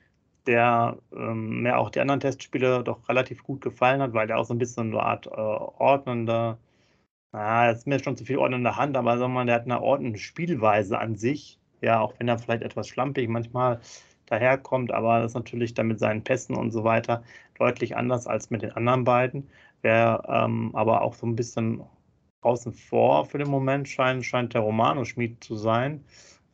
der 0.49 0.97
ähm, 1.15 1.63
mir 1.63 1.77
auch 1.79 1.91
die 1.91 2.01
anderen 2.01 2.21
Testspiele 2.21 2.83
doch 2.83 3.09
relativ 3.09 3.43
gut 3.45 3.61
gefallen 3.61 4.01
hat, 4.01 4.15
weil 4.15 4.27
der 4.27 4.39
auch 4.39 4.47
so 4.47 4.55
ein 4.55 4.59
bisschen 4.59 4.89
eine 4.93 5.03
Art 5.03 5.27
äh, 5.27 5.31
ordnender, 5.31 6.59
na, 7.33 7.71
ist 7.71 7.87
mir 7.87 8.01
schon 8.03 8.17
zu 8.17 8.25
viel 8.25 8.39
ordnende 8.39 8.77
Hand, 8.77 8.97
aber 8.97 9.19
sagen 9.19 9.33
wir 9.33 9.41
mal, 9.41 9.47
der 9.47 9.57
hat 9.57 9.65
eine 9.65 9.83
ordnende 9.83 10.19
Spielweise 10.19 10.99
an 10.99 11.17
sich. 11.17 11.59
Ja, 11.83 12.01
auch 12.01 12.15
wenn 12.19 12.29
er 12.29 12.39
vielleicht 12.39 12.63
etwas 12.63 12.89
schlampig 12.89 13.29
manchmal 13.29 13.81
daherkommt, 14.27 14.93
aber 14.93 15.21
das 15.21 15.33
ist 15.33 15.35
natürlich 15.37 15.75
dann 15.75 15.89
mit 15.89 15.99
seinen 16.01 16.25
Pässen 16.25 16.57
und 16.57 16.71
so 16.73 16.85
weiter 16.85 17.23
deutlich 17.59 17.97
anders 17.97 18.27
als 18.27 18.51
mit 18.51 18.63
den 18.63 18.73
anderen 18.73 19.05
beiden. 19.05 19.49
Wer 19.83 20.25
ähm, 20.29 20.75
aber 20.75 21.03
auch 21.03 21.15
so 21.15 21.27
ein 21.27 21.37
bisschen 21.37 21.83
außen 22.43 22.73
vor 22.73 23.25
für 23.25 23.39
den 23.39 23.51
Moment 23.51 23.89
scheint, 23.89 24.25
scheint 24.25 24.55
der 24.55 24.63
Romano-Schmied 24.63 25.43
zu 25.43 25.57
sein. 25.57 26.05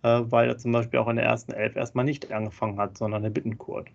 Äh, 0.05 0.31
weil 0.31 0.49
er 0.49 0.59
zum 0.59 0.71
Beispiel 0.73 1.01
auch 1.01 1.09
in 1.09 1.17
der 1.17 1.25
ersten 1.25 1.53
Elf 1.53 1.77
erstmal 1.77 2.05
nicht 2.05 2.31
angefangen 2.31 2.79
hat, 2.79 2.99
sondern 2.99 3.23
der 3.23 3.31
Bittenkurt. 3.31 3.89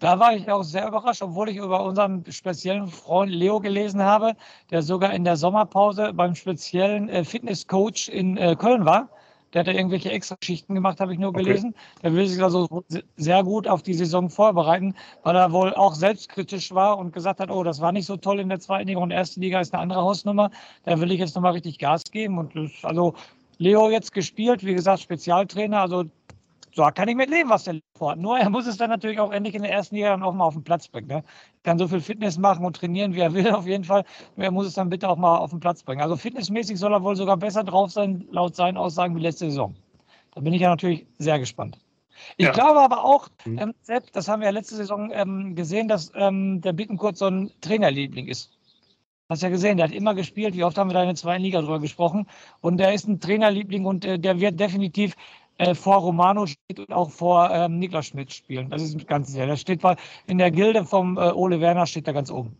Da 0.00 0.18
war 0.18 0.34
ich 0.34 0.50
auch 0.50 0.62
sehr 0.62 0.88
überrascht, 0.88 1.20
obwohl 1.22 1.50
ich 1.50 1.56
über 1.56 1.84
unseren 1.84 2.24
speziellen 2.30 2.86
Freund 2.86 3.30
Leo 3.30 3.60
gelesen 3.60 4.02
habe, 4.02 4.34
der 4.70 4.80
sogar 4.80 5.12
in 5.12 5.24
der 5.24 5.36
Sommerpause 5.36 6.14
beim 6.14 6.34
speziellen 6.34 7.10
äh, 7.10 7.22
Fitnesscoach 7.22 8.08
in 8.08 8.38
äh, 8.38 8.56
Köln 8.56 8.86
war. 8.86 9.10
Der 9.56 9.60
hat 9.60 9.68
da 9.68 9.72
irgendwelche 9.72 10.12
extra 10.12 10.36
Schichten 10.42 10.74
gemacht, 10.74 11.00
habe 11.00 11.14
ich 11.14 11.18
nur 11.18 11.32
gelesen. 11.32 11.70
Okay. 11.70 12.00
Der 12.02 12.12
will 12.12 12.26
sich 12.26 12.42
also 12.42 12.84
sehr 13.16 13.42
gut 13.42 13.66
auf 13.66 13.82
die 13.82 13.94
Saison 13.94 14.28
vorbereiten, 14.28 14.94
weil 15.22 15.34
er 15.34 15.50
wohl 15.50 15.72
auch 15.72 15.94
selbstkritisch 15.94 16.74
war 16.74 16.98
und 16.98 17.14
gesagt 17.14 17.40
hat, 17.40 17.50
oh, 17.50 17.64
das 17.64 17.80
war 17.80 17.90
nicht 17.90 18.04
so 18.04 18.18
toll 18.18 18.38
in 18.40 18.50
der 18.50 18.60
zweiten 18.60 18.88
Liga 18.88 19.00
und 19.00 19.12
erste 19.12 19.40
Liga 19.40 19.58
ist 19.58 19.72
eine 19.72 19.80
andere 19.82 20.02
Hausnummer. 20.02 20.50
Da 20.84 21.00
will 21.00 21.10
ich 21.10 21.18
jetzt 21.20 21.34
nochmal 21.36 21.52
richtig 21.52 21.78
Gas 21.78 22.04
geben. 22.10 22.36
Und 22.36 22.54
das, 22.54 22.70
also 22.82 23.14
Leo 23.56 23.88
jetzt 23.88 24.12
gespielt, 24.12 24.62
wie 24.62 24.74
gesagt, 24.74 25.00
Spezialtrainer. 25.00 25.80
Also 25.80 26.04
so 26.76 26.84
kann 26.94 27.08
ich 27.08 27.16
mit 27.16 27.30
leben, 27.30 27.48
was 27.48 27.64
der 27.64 27.80
vorhat. 27.96 28.18
Nur 28.18 28.38
er 28.38 28.50
muss 28.50 28.66
es 28.66 28.76
dann 28.76 28.90
natürlich 28.90 29.18
auch 29.18 29.32
endlich 29.32 29.54
in 29.54 29.62
der 29.62 29.72
ersten 29.72 29.94
Liga 29.94 30.10
dann 30.10 30.22
auch 30.22 30.34
mal 30.34 30.44
auf 30.44 30.52
den 30.52 30.62
Platz 30.62 30.86
bringen. 30.88 31.08
Ne? 31.08 31.24
Kann 31.62 31.78
so 31.78 31.88
viel 31.88 32.02
Fitness 32.02 32.36
machen 32.36 32.66
und 32.66 32.76
trainieren, 32.76 33.14
wie 33.14 33.20
er 33.20 33.32
will, 33.32 33.50
auf 33.54 33.66
jeden 33.66 33.84
Fall. 33.84 34.04
Nur 34.36 34.44
er 34.44 34.50
muss 34.50 34.66
es 34.66 34.74
dann 34.74 34.90
bitte 34.90 35.08
auch 35.08 35.16
mal 35.16 35.38
auf 35.38 35.50
den 35.50 35.60
Platz 35.60 35.82
bringen. 35.82 36.02
Also 36.02 36.16
fitnessmäßig 36.16 36.78
soll 36.78 36.92
er 36.92 37.02
wohl 37.02 37.16
sogar 37.16 37.38
besser 37.38 37.64
drauf 37.64 37.90
sein, 37.90 38.26
laut 38.30 38.54
seinen 38.54 38.76
Aussagen, 38.76 39.16
wie 39.16 39.20
letzte 39.20 39.46
Saison. 39.46 39.74
Da 40.34 40.42
bin 40.42 40.52
ich 40.52 40.60
ja 40.60 40.68
natürlich 40.68 41.06
sehr 41.16 41.38
gespannt. 41.38 41.78
Ich 42.36 42.44
ja. 42.44 42.52
glaube 42.52 42.80
aber 42.80 43.04
auch, 43.04 43.28
mhm. 43.46 43.58
ähm, 43.58 43.74
selbst, 43.80 44.14
das 44.14 44.28
haben 44.28 44.40
wir 44.40 44.46
ja 44.46 44.52
letzte 44.52 44.76
Saison 44.76 45.10
ähm, 45.12 45.54
gesehen, 45.54 45.88
dass 45.88 46.12
ähm, 46.14 46.60
der 46.60 46.74
Bittenkurt 46.74 47.16
so 47.16 47.26
ein 47.26 47.50
Trainerliebling 47.62 48.28
ist. 48.28 48.52
Hast 49.28 49.42
ja 49.42 49.48
gesehen, 49.48 49.78
der 49.78 49.88
hat 49.88 49.94
immer 49.94 50.14
gespielt. 50.14 50.54
Wie 50.54 50.62
oft 50.62 50.78
haben 50.78 50.90
wir 50.90 50.94
da 50.94 51.02
in 51.02 51.08
der 51.08 51.16
zweiten 51.16 51.42
Liga 51.42 51.60
drüber 51.60 51.80
gesprochen? 51.80 52.26
Und 52.60 52.76
der 52.76 52.92
ist 52.92 53.08
ein 53.08 53.18
Trainerliebling 53.18 53.84
und 53.86 54.04
äh, 54.04 54.18
der 54.18 54.38
wird 54.40 54.60
definitiv 54.60 55.16
äh, 55.58 55.74
vor 55.74 55.96
Romano 55.96 56.46
steht 56.46 56.78
und 56.78 56.92
auch 56.92 57.10
vor 57.10 57.50
ähm, 57.50 57.78
Niklas 57.78 58.06
Schmidt 58.06 58.32
spielen. 58.32 58.70
Das 58.70 58.82
ist 58.82 59.06
ganz 59.06 59.32
sicher. 59.32 59.46
Der 59.46 59.56
steht 59.56 59.82
in 60.26 60.38
der 60.38 60.50
Gilde 60.50 60.84
vom 60.84 61.16
äh, 61.16 61.32
Ole 61.32 61.60
Werner 61.60 61.86
steht 61.86 62.06
da 62.06 62.12
ganz 62.12 62.30
oben. 62.30 62.56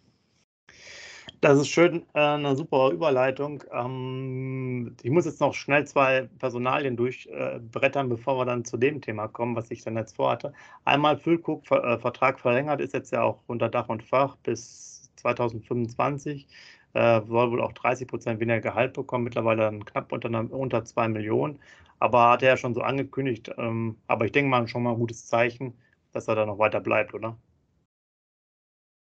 Das 1.42 1.58
ist 1.58 1.68
schön, 1.68 2.02
äh, 2.14 2.20
eine 2.20 2.56
super 2.56 2.90
Überleitung. 2.90 3.62
Ähm, 3.70 4.96
ich 5.02 5.10
muss 5.10 5.26
jetzt 5.26 5.40
noch 5.40 5.52
schnell 5.52 5.86
zwei 5.86 6.28
Personalien 6.38 6.96
durchbrettern, 6.96 8.08
bevor 8.08 8.38
wir 8.38 8.46
dann 8.46 8.64
zu 8.64 8.78
dem 8.78 9.02
Thema 9.02 9.28
kommen, 9.28 9.54
was 9.54 9.70
ich 9.70 9.82
dann 9.82 9.96
jetzt 9.96 10.16
vorhatte. 10.16 10.54
Einmal 10.84 11.18
Füllkuck, 11.18 11.70
äh, 11.70 11.98
Vertrag 11.98 12.40
verlängert, 12.40 12.80
ist 12.80 12.94
jetzt 12.94 13.12
ja 13.12 13.22
auch 13.22 13.42
unter 13.46 13.68
Dach 13.68 13.88
und 13.88 14.02
Fach 14.02 14.36
bis 14.36 15.10
2025. 15.16 16.48
Äh, 16.96 17.20
soll 17.26 17.50
wohl 17.50 17.60
auch 17.60 17.72
30 17.72 18.08
Prozent 18.08 18.40
weniger 18.40 18.60
Gehalt 18.60 18.94
bekommen, 18.94 19.24
mittlerweile 19.24 19.78
knapp 19.80 20.12
unter, 20.12 20.30
unter 20.50 20.82
2 20.82 21.08
Millionen. 21.08 21.58
Aber 21.98 22.30
hat 22.30 22.42
er 22.42 22.50
ja 22.50 22.56
schon 22.56 22.72
so 22.72 22.80
angekündigt. 22.80 23.50
Ähm, 23.58 23.96
aber 24.06 24.24
ich 24.24 24.32
denke 24.32 24.48
mal 24.48 24.66
schon 24.66 24.82
mal 24.82 24.92
ein 24.92 24.98
gutes 24.98 25.26
Zeichen, 25.26 25.74
dass 26.12 26.26
er 26.26 26.36
da 26.36 26.46
noch 26.46 26.58
weiter 26.58 26.80
bleibt, 26.80 27.12
oder? 27.12 27.36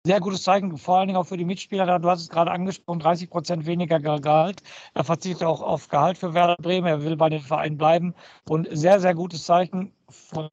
sehr 0.06 0.20
gutes 0.22 0.44
Zeichen, 0.44 0.78
vor 0.78 0.98
allen 0.98 1.08
Dingen 1.08 1.18
auch 1.18 1.28
für 1.28 1.38
die 1.38 1.46
Mitspieler. 1.46 2.00
Du 2.00 2.10
hast 2.10 2.22
es 2.22 2.30
gerade 2.30 2.52
angesprochen, 2.52 3.00
30 3.00 3.30
Prozent 3.30 3.66
weniger 3.66 4.00
Gehalt. 4.00 4.64
Er 4.94 5.04
verzichtet 5.04 5.46
auch 5.46 5.62
auf 5.62 5.88
Gehalt 5.90 6.18
für 6.18 6.34
Werder 6.34 6.56
Bremen. 6.62 6.88
Er 6.88 7.04
will 7.04 7.18
bei 7.18 7.30
dem 7.30 7.42
Verein 7.42 7.78
bleiben. 7.78 8.16
Und 8.48 8.68
sehr, 8.72 9.00
sehr 9.00 9.14
gutes 9.14 9.46
Zeichen 9.46 9.94
von 10.10 10.50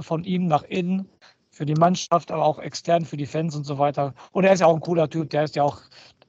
von 0.00 0.24
ihm 0.24 0.46
nach 0.46 0.62
innen 0.64 1.08
für 1.50 1.66
die 1.66 1.74
Mannschaft, 1.74 2.30
aber 2.30 2.44
auch 2.44 2.60
extern 2.60 3.04
für 3.04 3.16
die 3.16 3.26
Fans 3.26 3.56
und 3.56 3.64
so 3.64 3.78
weiter. 3.78 4.14
Und 4.32 4.44
er 4.44 4.52
ist 4.52 4.60
ja 4.60 4.66
auch 4.66 4.74
ein 4.74 4.80
cooler 4.80 5.10
Typ. 5.10 5.30
Der 5.30 5.44
ist 5.44 5.56
ja 5.56 5.64
auch, 5.64 5.80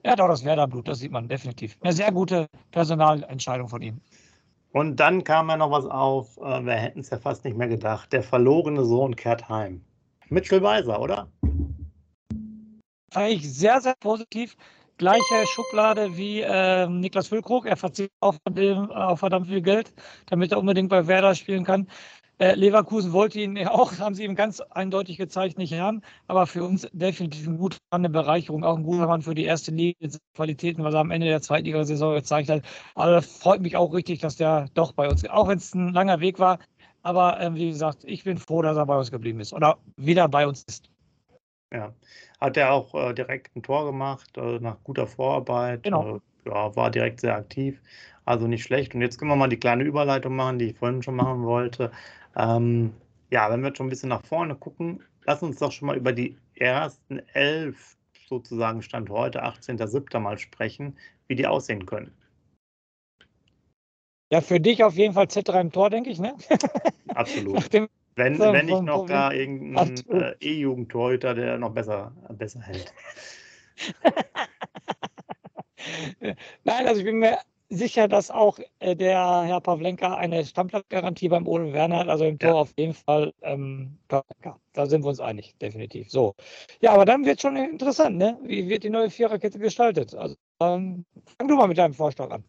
er 0.04 0.12
hat 0.14 0.22
auch 0.22 0.28
das 0.28 0.46
Werderblut, 0.46 0.88
das 0.88 1.00
sieht 1.00 1.12
man 1.12 1.28
definitiv. 1.28 1.78
Eine 1.82 1.94
sehr 1.94 2.12
gute 2.12 2.48
Personalentscheidung 2.72 3.68
von 3.68 3.82
ihm. 3.82 4.02
Und 4.72 4.98
dann 4.98 5.24
kam 5.24 5.50
ja 5.50 5.58
noch 5.58 5.72
was 5.72 5.86
auf, 5.86 6.38
äh, 6.38 6.64
wir 6.66 6.74
hätten 6.74 7.00
es 7.00 7.10
ja 7.10 7.18
fast 7.18 7.44
nicht 7.44 7.58
mehr 7.58 7.68
gedacht. 7.68 8.14
Der 8.14 8.22
verlorene 8.24 8.86
Sohn 8.86 9.16
kehrt 9.16 9.50
heim. 9.50 9.82
Mitchell 10.30 10.62
Weiser, 10.62 11.02
oder? 11.02 11.28
fand 13.12 13.32
ich 13.32 13.52
sehr, 13.52 13.82
sehr 13.82 13.96
positiv. 14.00 14.56
Gleiche 14.98 15.46
Schublade 15.48 16.18
wie 16.18 16.42
äh, 16.42 16.88
Niklas 16.88 17.30
Füllkrug. 17.30 17.66
Er 17.66 17.78
verzichtet 17.78 18.16
auf, 18.20 18.38
dem, 18.50 18.92
auf 18.92 19.20
verdammt 19.20 19.48
viel 19.48 19.62
Geld, 19.62 19.94
damit 20.26 20.52
er 20.52 20.60
unbedingt 20.60 20.90
bei 20.90 21.08
Werder 21.08 21.36
spielen 21.36 21.64
kann. 21.64 21.88
Äh, 22.40 22.56
Leverkusen 22.56 23.12
wollte 23.12 23.42
ihn 23.42 23.58
ja 23.58 23.72
auch, 23.72 24.00
haben 24.00 24.16
sie 24.16 24.24
ihm 24.24 24.36
ganz 24.36 24.62
eindeutig 24.62 25.18
gezeigt, 25.18 25.58
nicht 25.58 25.74
haben. 25.74 26.02
Aber 26.28 26.48
für 26.48 26.64
uns 26.64 26.88
definitiv 26.94 27.48
ein 27.48 27.58
guter 27.58 27.78
Mann, 27.92 28.02
eine 28.02 28.10
Bereicherung, 28.10 28.64
auch 28.64 28.78
ein 28.78 28.84
guter 28.84 29.08
Mann 29.08 29.22
für 29.22 29.36
die 29.36 29.44
erste 29.44 29.72
Liga, 29.72 30.08
Qualitäten, 30.36 30.84
was 30.84 30.94
er 30.94 31.02
am 31.02 31.12
Ende 31.12 31.28
der 31.28 31.42
Zweitligasaison 31.42 32.16
gezeigt 32.16 32.50
hat. 32.50 32.64
Also 32.96 33.28
freut 33.28 33.62
mich 33.62 33.76
auch 33.76 33.94
richtig, 33.94 34.20
dass 34.20 34.38
der 34.38 34.68
doch 34.74 34.94
bei 34.94 35.10
uns, 35.10 35.28
auch 35.28 35.50
wenn 35.50 35.58
es 35.58 35.74
ein 35.76 35.94
langer 35.94 36.22
Weg 36.22 36.40
war. 36.40 36.60
Aber 37.02 37.40
äh, 37.42 37.54
wie 37.56 37.70
gesagt, 37.70 38.06
ich 38.06 38.24
bin 38.24 38.38
froh, 38.38 38.62
dass 38.62 38.78
er 38.78 38.86
bei 38.86 38.98
uns 38.98 39.12
geblieben 39.12 39.42
ist 39.42 39.52
oder 39.52 39.78
wieder 39.98 40.30
bei 40.30 40.48
uns 40.48 40.64
ist. 40.64 40.90
Ja, 41.74 41.94
hat 42.40 42.56
er 42.56 42.72
auch 42.72 42.96
äh, 42.96 43.14
direkt 43.14 43.56
ein 43.56 43.64
Tor 43.64 43.86
gemacht, 43.86 44.38
äh, 44.38 44.60
nach 44.60 44.78
guter 44.84 45.08
Vorarbeit. 45.08 45.84
Genau. 45.84 46.16
Äh, 46.16 46.20
ja, 46.50 46.76
war 46.76 46.90
direkt 46.90 47.20
sehr 47.20 47.36
aktiv. 47.36 47.82
Also 48.26 48.48
nicht 48.48 48.64
schlecht. 48.64 48.96
Und 48.96 49.02
jetzt 49.02 49.18
können 49.18 49.32
wir 49.32 49.36
mal 49.36 49.50
die 49.50 49.60
kleine 49.60 49.84
Überleitung 49.84 50.36
machen, 50.36 50.60
die 50.60 50.68
ich 50.68 50.78
vorhin 50.78 51.04
schon 51.04 51.16
machen 51.16 51.44
wollte. 51.44 51.92
Ähm, 52.40 52.94
ja, 53.32 53.52
wenn 53.52 53.62
wir 53.62 53.68
jetzt 53.68 53.78
schon 53.78 53.88
ein 53.88 53.90
bisschen 53.90 54.10
nach 54.10 54.26
vorne 54.26 54.56
gucken, 54.56 55.04
lass 55.26 55.44
uns 55.44 55.60
doch 55.60 55.72
schon 55.74 55.88
mal 55.88 55.98
über 55.98 56.14
die 56.14 56.38
ersten 56.56 57.20
elf, 57.34 57.98
sozusagen 58.28 58.82
Stand 58.82 59.10
heute, 59.10 59.44
18.07. 59.44 60.20
mal 60.20 60.38
sprechen, 60.38 60.98
wie 61.28 61.36
die 61.36 61.46
aussehen 61.48 61.86
können. 61.86 62.12
Ja, 64.32 64.40
für 64.42 64.60
dich 64.60 64.84
auf 64.84 64.94
jeden 64.96 65.14
Fall 65.16 65.26
Z3 65.26 65.62
im 65.62 65.72
Tor, 65.72 65.90
denke 65.90 66.12
ich, 66.12 66.20
ne? 66.20 66.36
Absolut. 67.10 67.68
Wenn, 68.16 68.36
so, 68.36 68.54
wenn 68.54 68.68
nicht 68.68 68.84
noch 68.84 69.06
gar 69.06 69.34
irgendein 69.34 69.98
äh, 70.10 70.36
E-Jugendtorhüter, 70.40 71.34
der 71.34 71.58
noch 71.58 71.74
besser, 71.74 72.14
besser 72.30 72.62
hält. 72.62 72.94
Nein, 76.64 76.88
also 76.88 77.00
ich 77.00 77.06
bin 77.06 77.20
mir 77.20 77.40
sicher, 77.70 78.08
dass 78.08 78.32
auch 78.32 78.60
äh, 78.80 78.96
der 78.96 79.44
Herr 79.44 79.62
Pavlenka 79.62 80.16
eine 80.16 80.44
Stammplatzgarantie 80.46 81.30
beim 81.30 81.48
Ole 81.48 81.72
Werner 81.72 82.00
hat. 82.00 82.10
Also 82.10 82.26
im 82.26 82.40
Tor 82.40 82.50
ja. 82.50 82.56
auf 82.56 82.74
jeden 82.78 82.94
Fall. 82.94 83.34
Ähm, 83.42 83.98
da 84.08 84.86
sind 84.86 85.04
wir 85.04 85.10
uns 85.10 85.20
einig, 85.20 85.56
definitiv. 85.62 86.10
So. 86.10 86.36
Ja, 86.82 86.94
aber 86.94 87.06
dann 87.06 87.26
wird 87.26 87.42
schon 87.42 87.56
interessant, 87.56 88.18
ne? 88.18 88.38
Wie 88.44 88.68
wird 88.68 88.84
die 88.84 88.90
neue 88.90 89.10
Viererkette 89.10 89.60
gestaltet? 89.60 90.16
Also 90.16 90.36
ähm, 90.62 91.06
fang 91.38 91.48
du 91.48 91.56
mal 91.56 91.68
mit 91.68 91.78
deinem 91.78 91.94
Vorschlag 91.94 92.32
an. 92.32 92.44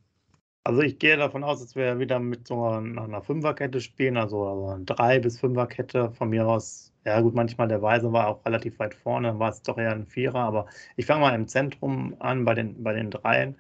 Also 0.65 0.83
ich 0.83 0.99
gehe 0.99 1.17
davon 1.17 1.43
aus, 1.43 1.61
dass 1.61 1.75
wir 1.75 1.99
wieder 1.99 2.19
mit 2.19 2.47
so 2.47 2.62
einer, 2.65 3.03
einer 3.03 3.23
Fünferkette 3.23 3.81
spielen, 3.81 4.19
also, 4.19 4.47
also 4.47 4.67
eine 4.67 4.85
Drei- 4.85 5.19
bis 5.19 5.41
Fünferkette 5.41 6.12
von 6.12 6.29
mir 6.29 6.47
aus. 6.47 6.93
Ja 7.07 7.21
gut, 7.23 7.35
manchmal 7.35 7.69
der 7.69 7.81
Weise 7.81 8.12
war 8.12 8.29
auch 8.29 8.45
relativ 8.45 8.79
weit 8.79 8.95
vorne, 8.95 9.39
war 9.39 9.49
es 9.49 9.62
doch 9.62 9.79
eher 9.79 9.93
ein 9.93 10.07
Vierer, 10.07 10.41
aber 10.41 10.67
ich 10.97 11.07
fange 11.07 11.23
mal 11.23 11.35
im 11.35 11.49
Zentrum 11.49 12.15
an 12.19 12.45
bei 12.45 12.53
den, 12.53 12.83
bei 12.83 12.93
den 12.93 13.11
Dreien. 13.11 13.57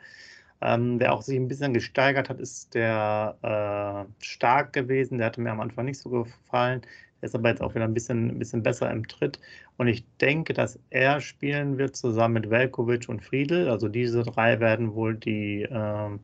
Ähm, 0.62 0.98
der 0.98 1.14
auch 1.14 1.22
sich 1.22 1.36
ein 1.36 1.48
bisschen 1.48 1.72
gesteigert 1.72 2.28
hat, 2.28 2.38
ist 2.38 2.74
der 2.74 3.36
äh, 3.42 4.24
Stark 4.24 4.72
gewesen. 4.72 5.18
Der 5.18 5.28
hatte 5.28 5.40
mir 5.40 5.50
am 5.50 5.60
Anfang 5.60 5.86
nicht 5.86 5.98
so 5.98 6.10
gefallen. 6.10 6.82
Der 7.20 7.28
ist 7.28 7.34
aber 7.34 7.48
jetzt 7.48 7.62
auch 7.62 7.74
wieder 7.74 7.84
ein 7.84 7.94
bisschen, 7.94 8.28
ein 8.28 8.38
bisschen 8.38 8.62
besser 8.62 8.90
im 8.90 9.06
Tritt. 9.08 9.40
Und 9.78 9.88
ich 9.88 10.04
denke, 10.20 10.52
dass 10.52 10.78
er 10.90 11.20
spielen 11.20 11.78
wird 11.78 11.96
zusammen 11.96 12.34
mit 12.34 12.50
Velkovic 12.50 13.08
und 13.08 13.22
Friedel. 13.22 13.68
Also 13.70 13.88
diese 13.88 14.22
drei 14.22 14.60
werden 14.60 14.94
wohl 14.94 15.16
die 15.16 15.62
äh, 15.62 16.18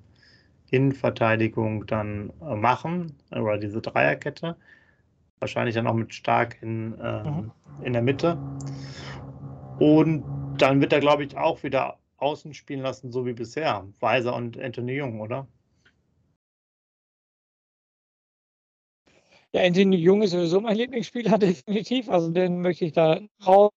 Innenverteidigung 0.71 1.87
dann 1.87 2.31
äh, 2.43 2.55
machen, 2.55 3.15
oder 3.31 3.59
diese 3.59 3.81
Dreierkette. 3.81 4.57
Wahrscheinlich 5.39 5.75
dann 5.75 5.87
auch 5.87 5.95
mit 5.95 6.13
Stark 6.15 6.57
in, 6.63 6.95
ähm, 7.03 7.25
mhm. 7.25 7.53
in 7.83 7.93
der 7.93 8.03
Mitte. 8.03 8.39
Und 9.79 10.25
dann 10.59 10.81
wird 10.81 10.93
er, 10.93 11.01
glaube 11.01 11.25
ich, 11.25 11.37
auch 11.37 11.63
wieder 11.63 11.99
außen 12.19 12.55
spielen 12.55 12.81
lassen, 12.81 13.13
so 13.13 13.27
wie 13.27 13.33
bisher. 13.33 13.87
Weiser 14.01 14.35
und 14.35 14.59
Anthony 14.59 14.95
Jung, 14.95 15.21
oder? 15.21 15.49
Ja, 19.53 19.63
Anthony 19.63 19.97
Jung 19.97 20.23
ist 20.23 20.33
sowieso 20.33 20.61
mein 20.61 20.77
Lieblingsspieler, 20.77 21.39
definitiv. 21.39 22.09
Also 22.09 22.31
den 22.31 22.61
möchte 22.61 22.85
ich 22.85 22.93
da 22.93 23.21
raus. 23.47 23.73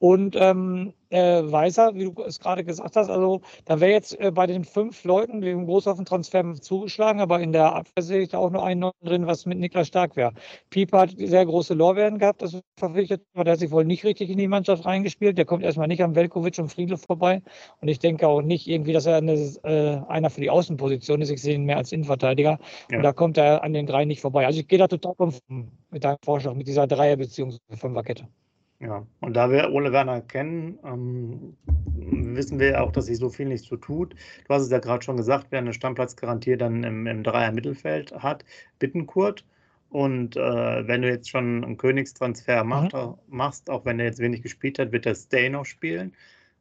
Und 0.00 0.36
ähm, 0.38 0.92
äh, 1.10 1.42
Weiser, 1.42 1.94
wie 1.94 2.04
du 2.04 2.22
es 2.22 2.38
gerade 2.38 2.64
gesagt 2.64 2.94
hast, 2.94 3.10
also 3.10 3.40
da 3.64 3.80
wäre 3.80 3.90
jetzt 3.90 4.18
äh, 4.20 4.30
bei 4.30 4.46
den 4.46 4.62
fünf 4.62 5.02
Leuten, 5.04 5.40
die 5.40 5.50
im 5.50 5.66
Großhoffen-Transfer 5.66 6.54
zugeschlagen, 6.60 7.20
aber 7.20 7.40
in 7.40 7.52
der 7.52 7.74
Abwehr 7.74 8.02
sehe 8.02 8.20
ich 8.20 8.28
da 8.28 8.38
auch 8.38 8.50
nur 8.50 8.64
einen 8.64 8.80
neuen 8.80 8.92
drin, 9.02 9.26
was 9.26 9.44
mit 9.44 9.58
Niklas 9.58 9.88
Stark 9.88 10.14
wäre. 10.14 10.32
Pieper 10.70 11.00
hat 11.00 11.14
sehr 11.16 11.44
große 11.44 11.74
Lorbeeren 11.74 12.18
gehabt, 12.18 12.42
das 12.42 12.60
verpflichtet, 12.78 13.22
aber 13.34 13.44
der 13.44 13.54
hat 13.54 13.60
sich 13.60 13.72
wohl 13.72 13.84
nicht 13.84 14.04
richtig 14.04 14.30
in 14.30 14.38
die 14.38 14.46
Mannschaft 14.46 14.84
reingespielt. 14.84 15.36
Der 15.36 15.46
kommt 15.46 15.64
erstmal 15.64 15.88
nicht 15.88 16.02
am 16.02 16.14
Velkovic 16.14 16.58
und 16.58 16.68
Friedle 16.68 16.96
vorbei. 16.96 17.42
Und 17.80 17.88
ich 17.88 17.98
denke 17.98 18.28
auch 18.28 18.42
nicht 18.42 18.68
irgendwie, 18.68 18.92
dass 18.92 19.06
er 19.06 19.16
eine, 19.16 19.32
äh, 19.32 20.00
einer 20.08 20.30
für 20.30 20.40
die 20.40 20.50
Außenposition 20.50 21.22
ist. 21.22 21.30
Ich 21.30 21.42
sehe 21.42 21.54
ihn 21.54 21.64
mehr 21.64 21.78
als 21.78 21.90
Innenverteidiger. 21.90 22.58
Ja. 22.90 22.96
Und 22.96 23.02
da 23.02 23.12
kommt 23.12 23.36
er 23.36 23.64
an 23.64 23.72
den 23.72 23.86
drei 23.86 24.04
nicht 24.04 24.20
vorbei. 24.20 24.46
Also 24.46 24.60
ich 24.60 24.68
gehe 24.68 24.78
da 24.78 24.86
total 24.86 25.14
mit 25.90 26.04
deinem 26.04 26.18
Vorschlag, 26.24 26.54
mit 26.54 26.68
dieser 26.68 26.86
Dreier- 26.86 27.16
bzw. 27.16 27.56
Fünferkette. 27.74 28.28
Ja, 28.80 29.04
und 29.20 29.34
da 29.34 29.50
wir 29.50 29.72
Ole 29.72 29.92
Werner 29.92 30.20
kennen, 30.20 30.78
ähm, 30.84 31.56
wissen 32.36 32.60
wir 32.60 32.80
auch, 32.82 32.92
dass 32.92 33.06
sich 33.06 33.18
so 33.18 33.28
viel 33.28 33.46
nicht 33.46 33.64
so 33.64 33.76
tut. 33.76 34.14
Du 34.46 34.54
hast 34.54 34.62
es 34.62 34.70
ja 34.70 34.78
gerade 34.78 35.04
schon 35.04 35.16
gesagt, 35.16 35.48
wer 35.50 35.58
eine 35.58 35.72
Stammplatzgarantie 35.72 36.56
dann 36.56 36.84
im, 36.84 37.06
im 37.06 37.24
Dreier-Mittelfeld 37.24 38.12
hat, 38.12 38.44
Bittenkurt. 38.78 39.44
Und 39.90 40.36
äh, 40.36 40.86
wenn 40.86 41.02
du 41.02 41.08
jetzt 41.08 41.30
schon 41.30 41.64
einen 41.64 41.76
Königstransfer 41.76 42.62
macht, 42.62 42.92
mhm. 42.92 43.14
machst, 43.26 43.68
auch 43.68 43.84
wenn 43.84 43.98
er 43.98 44.06
jetzt 44.06 44.20
wenig 44.20 44.42
gespielt 44.42 44.78
hat, 44.78 44.92
wird 44.92 45.06
der 45.06 45.14
Stay 45.14 45.48
noch 45.48 45.64
spielen 45.64 46.12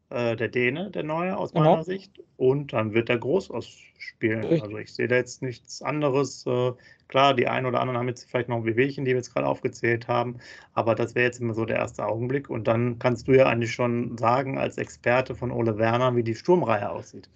äh, 0.10 0.36
der 0.36 0.48
Däne, 0.48 0.90
der 0.92 1.04
Neue, 1.04 1.38
aus 1.38 1.54
meiner 1.54 1.72
genau. 1.72 1.84
Sicht. 1.84 2.22
Und 2.38 2.74
dann 2.74 2.94
wird 2.94 3.10
er 3.10 3.18
groß 3.18 3.52
ausspielen. 3.52 4.46
Also 4.62 4.78
ich 4.78 4.94
sehe 4.94 5.08
da 5.08 5.16
jetzt 5.16 5.42
nichts 5.42 5.82
anderes. 5.82 6.46
Äh, 6.46 6.72
klar, 7.08 7.34
die 7.34 7.48
einen 7.48 7.66
oder 7.66 7.80
anderen 7.80 7.98
haben 8.00 8.08
jetzt 8.08 8.30
vielleicht 8.30 8.50
noch 8.50 8.66
Wehwehchen, 8.66 9.06
die 9.06 9.12
wir 9.12 9.18
jetzt 9.18 9.34
gerade 9.34 9.48
aufgezählt 9.48 10.08
haben. 10.08 10.40
Aber 10.74 10.96
das 10.96 11.16
wäre 11.16 11.26
jetzt 11.26 11.40
immer 11.40 11.54
so 11.54 11.66
der 11.66 11.78
erste 11.78 12.06
Augenblick. 12.06 12.50
Und 12.50 12.68
dann 12.68 13.00
kannst 13.00 13.28
du 13.28 13.34
ja 13.34 13.46
eigentlich 13.48 13.74
schon 13.74 14.18
sagen, 14.18 14.58
als 14.58 14.78
Experte 14.78 15.36
von 15.36 15.52
Ole 15.52 15.78
Werner, 15.78 16.16
wie 16.16 16.24
die 16.24 16.36
Sturmreihe 16.36 16.90
aussieht. 16.90 17.30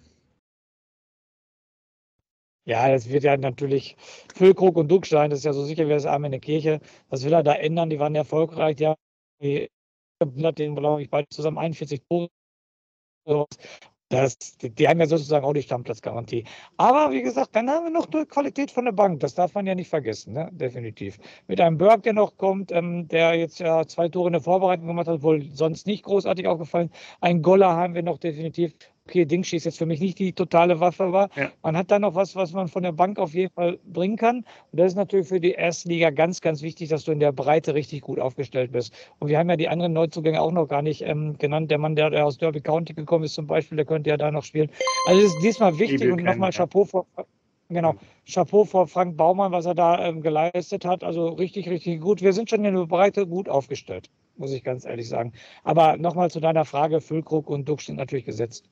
Ja, 2.64 2.88
das 2.88 3.08
wird 3.08 3.24
ja 3.24 3.36
natürlich 3.36 3.96
Füllkrug 4.34 4.76
und 4.76 4.88
Duckstein, 4.88 5.30
das 5.30 5.40
ist 5.40 5.44
ja 5.44 5.52
so 5.52 5.64
sicher 5.64 5.86
wie 5.86 5.90
das 5.90 6.06
Arm 6.06 6.24
in 6.24 6.30
der 6.30 6.40
Kirche. 6.40 6.80
Das 7.10 7.24
will 7.24 7.32
er 7.32 7.42
da 7.42 7.54
ändern. 7.54 7.90
Die 7.90 7.98
waren 7.98 8.14
erfolgreich. 8.14 8.76
Die 8.76 8.86
haben 8.86 10.54
den, 10.54 10.76
glaube 10.76 11.02
ich, 11.02 11.10
beide 11.10 11.28
zusammen 11.28 11.58
41 11.58 12.02
Tore 12.08 12.28
das, 14.12 14.36
die 14.58 14.88
haben 14.88 15.00
ja 15.00 15.06
sozusagen 15.06 15.44
auch 15.44 15.54
die 15.54 15.62
Stammplatzgarantie. 15.62 16.44
Aber 16.76 17.10
wie 17.12 17.22
gesagt, 17.22 17.56
dann 17.56 17.70
haben 17.70 17.84
wir 17.84 17.90
noch 17.90 18.12
eine 18.12 18.26
Qualität 18.26 18.70
von 18.70 18.84
der 18.84 18.92
Bank. 18.92 19.20
Das 19.20 19.34
darf 19.34 19.54
man 19.54 19.66
ja 19.66 19.74
nicht 19.74 19.88
vergessen, 19.88 20.34
ne? 20.34 20.50
definitiv. 20.52 21.18
Mit 21.48 21.60
einem 21.60 21.78
Berg, 21.78 22.02
der 22.02 22.12
noch 22.12 22.36
kommt, 22.36 22.72
ähm, 22.72 23.08
der 23.08 23.34
jetzt 23.34 23.58
ja 23.58 23.86
zwei 23.86 24.08
Tore 24.08 24.28
in 24.28 24.34
der 24.34 24.42
Vorbereitung 24.42 24.86
gemacht 24.86 25.08
hat, 25.08 25.22
wohl 25.22 25.48
sonst 25.52 25.86
nicht 25.86 26.04
großartig 26.04 26.46
aufgefallen. 26.46 26.90
Ein 27.20 27.40
Goller 27.40 27.74
haben 27.74 27.94
wir 27.94 28.02
noch 28.02 28.18
definitiv. 28.18 28.74
Okay, 29.06 29.24
Dingshi 29.24 29.56
ist 29.56 29.64
jetzt 29.64 29.78
für 29.78 29.86
mich 29.86 30.00
nicht 30.00 30.18
die 30.18 30.32
totale 30.32 30.80
Waffe, 30.80 31.04
aber 31.04 31.28
ja. 31.36 31.50
man 31.62 31.76
hat 31.76 31.90
da 31.90 31.98
noch 31.98 32.14
was, 32.14 32.36
was 32.36 32.52
man 32.52 32.68
von 32.68 32.82
der 32.82 32.92
Bank 32.92 33.18
auf 33.18 33.34
jeden 33.34 33.52
Fall 33.52 33.78
bringen 33.84 34.16
kann. 34.16 34.38
Und 34.70 34.80
das 34.80 34.92
ist 34.92 34.96
natürlich 34.96 35.28
für 35.28 35.40
die 35.40 35.52
erste 35.52 35.88
Liga 35.88 36.10
ganz, 36.10 36.40
ganz 36.40 36.62
wichtig, 36.62 36.88
dass 36.88 37.04
du 37.04 37.12
in 37.12 37.20
der 37.20 37.32
Breite 37.32 37.74
richtig 37.74 38.02
gut 38.02 38.18
aufgestellt 38.18 38.72
bist. 38.72 38.94
Und 39.18 39.28
wir 39.28 39.38
haben 39.38 39.50
ja 39.50 39.56
die 39.56 39.68
anderen 39.68 39.92
Neuzugänge 39.92 40.40
auch 40.40 40.52
noch 40.52 40.66
gar 40.66 40.82
nicht 40.82 41.02
ähm, 41.02 41.36
genannt. 41.38 41.70
Der 41.70 41.78
Mann, 41.78 41.96
der, 41.96 42.10
der, 42.10 42.26
aus 42.26 42.38
Derby 42.38 42.60
County 42.60 42.94
gekommen 42.94 43.24
ist 43.24 43.34
zum 43.34 43.46
Beispiel, 43.46 43.76
der 43.76 43.86
könnte 43.86 44.10
ja 44.10 44.16
da 44.16 44.30
noch 44.30 44.44
spielen. 44.44 44.70
Also 45.06 45.20
es 45.20 45.34
ist 45.34 45.42
diesmal 45.42 45.78
wichtig 45.78 46.10
und 46.10 46.22
nochmal 46.22 46.52
Chapeau 46.52 46.84
vor, 46.84 47.06
Genau. 47.68 47.94
Chapeau 48.26 48.66
vor 48.66 48.86
Frank 48.86 49.16
Baumann, 49.16 49.50
was 49.50 49.64
er 49.64 49.74
da 49.74 50.06
ähm, 50.06 50.20
geleistet 50.20 50.84
hat. 50.84 51.02
Also 51.02 51.28
richtig, 51.28 51.70
richtig 51.70 52.00
gut. 52.00 52.20
Wir 52.20 52.34
sind 52.34 52.50
schon 52.50 52.64
in 52.66 52.74
der 52.74 52.86
Breite 52.86 53.26
gut 53.26 53.48
aufgestellt, 53.48 54.10
muss 54.36 54.52
ich 54.52 54.62
ganz 54.62 54.84
ehrlich 54.84 55.08
sagen. 55.08 55.32
Aber 55.64 55.96
nochmal 55.96 56.30
zu 56.30 56.38
deiner 56.38 56.66
Frage: 56.66 57.00
Füllkrug 57.00 57.48
und 57.48 57.66
Duck 57.66 57.80
sind 57.80 57.96
natürlich 57.96 58.26
gesetzt. 58.26 58.68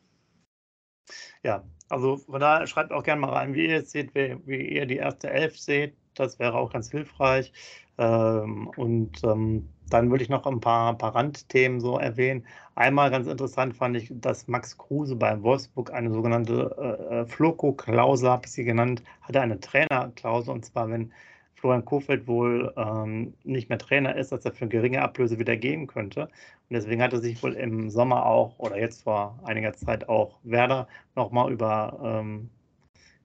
Ja, 1.42 1.64
also 1.88 2.18
von 2.18 2.40
daher 2.40 2.66
schreibt 2.66 2.92
auch 2.92 3.02
gerne 3.02 3.20
mal 3.20 3.30
rein, 3.30 3.54
wie 3.54 3.64
ihr 3.66 3.74
jetzt 3.74 3.90
seht, 3.90 4.14
wie, 4.14 4.36
wie 4.46 4.68
ihr 4.68 4.86
die 4.86 4.96
erste 4.96 5.30
Elf 5.30 5.58
seht. 5.58 5.94
Das 6.14 6.38
wäre 6.38 6.54
auch 6.54 6.72
ganz 6.72 6.90
hilfreich. 6.90 7.52
Ähm, 7.98 8.68
und 8.76 9.22
ähm, 9.24 9.68
dann 9.90 10.10
würde 10.10 10.22
ich 10.22 10.30
noch 10.30 10.46
ein 10.46 10.60
paar, 10.60 10.92
ein 10.92 10.98
paar 10.98 11.14
Randthemen 11.14 11.80
so 11.80 11.98
erwähnen. 11.98 12.46
Einmal 12.74 13.10
ganz 13.10 13.26
interessant 13.26 13.76
fand 13.76 13.96
ich, 13.96 14.10
dass 14.10 14.48
Max 14.48 14.78
Kruse 14.78 15.16
bei 15.16 15.42
Wolfsburg 15.42 15.92
eine 15.92 16.10
sogenannte 16.10 16.74
äh, 17.10 17.20
äh 17.20 17.26
Floco-Klausel, 17.26 18.30
habe 18.30 18.46
ich 18.46 18.52
sie 18.52 18.64
genannt, 18.64 19.02
hatte 19.22 19.40
eine 19.40 19.60
Trainerklausel. 19.60 20.54
Und 20.54 20.64
zwar, 20.64 20.88
wenn 20.88 21.12
Florian 21.60 21.84
Kofeld 21.84 22.26
wohl 22.26 22.72
ähm, 22.76 23.34
nicht 23.44 23.68
mehr 23.68 23.78
Trainer 23.78 24.16
ist, 24.16 24.32
dass 24.32 24.44
er 24.44 24.52
für 24.52 24.66
geringe 24.66 25.02
Ablöse 25.02 25.38
wieder 25.38 25.56
gehen 25.56 25.86
könnte. 25.86 26.22
Und 26.22 26.30
deswegen 26.70 27.02
hatte 27.02 27.18
sich 27.18 27.42
wohl 27.42 27.52
im 27.52 27.90
Sommer 27.90 28.24
auch 28.24 28.58
oder 28.58 28.78
jetzt 28.78 29.02
vor 29.02 29.38
einiger 29.44 29.74
Zeit 29.74 30.08
auch 30.08 30.38
Werder 30.42 30.88
nochmal 31.16 31.52
über 31.52 32.00
ähm, 32.02 32.48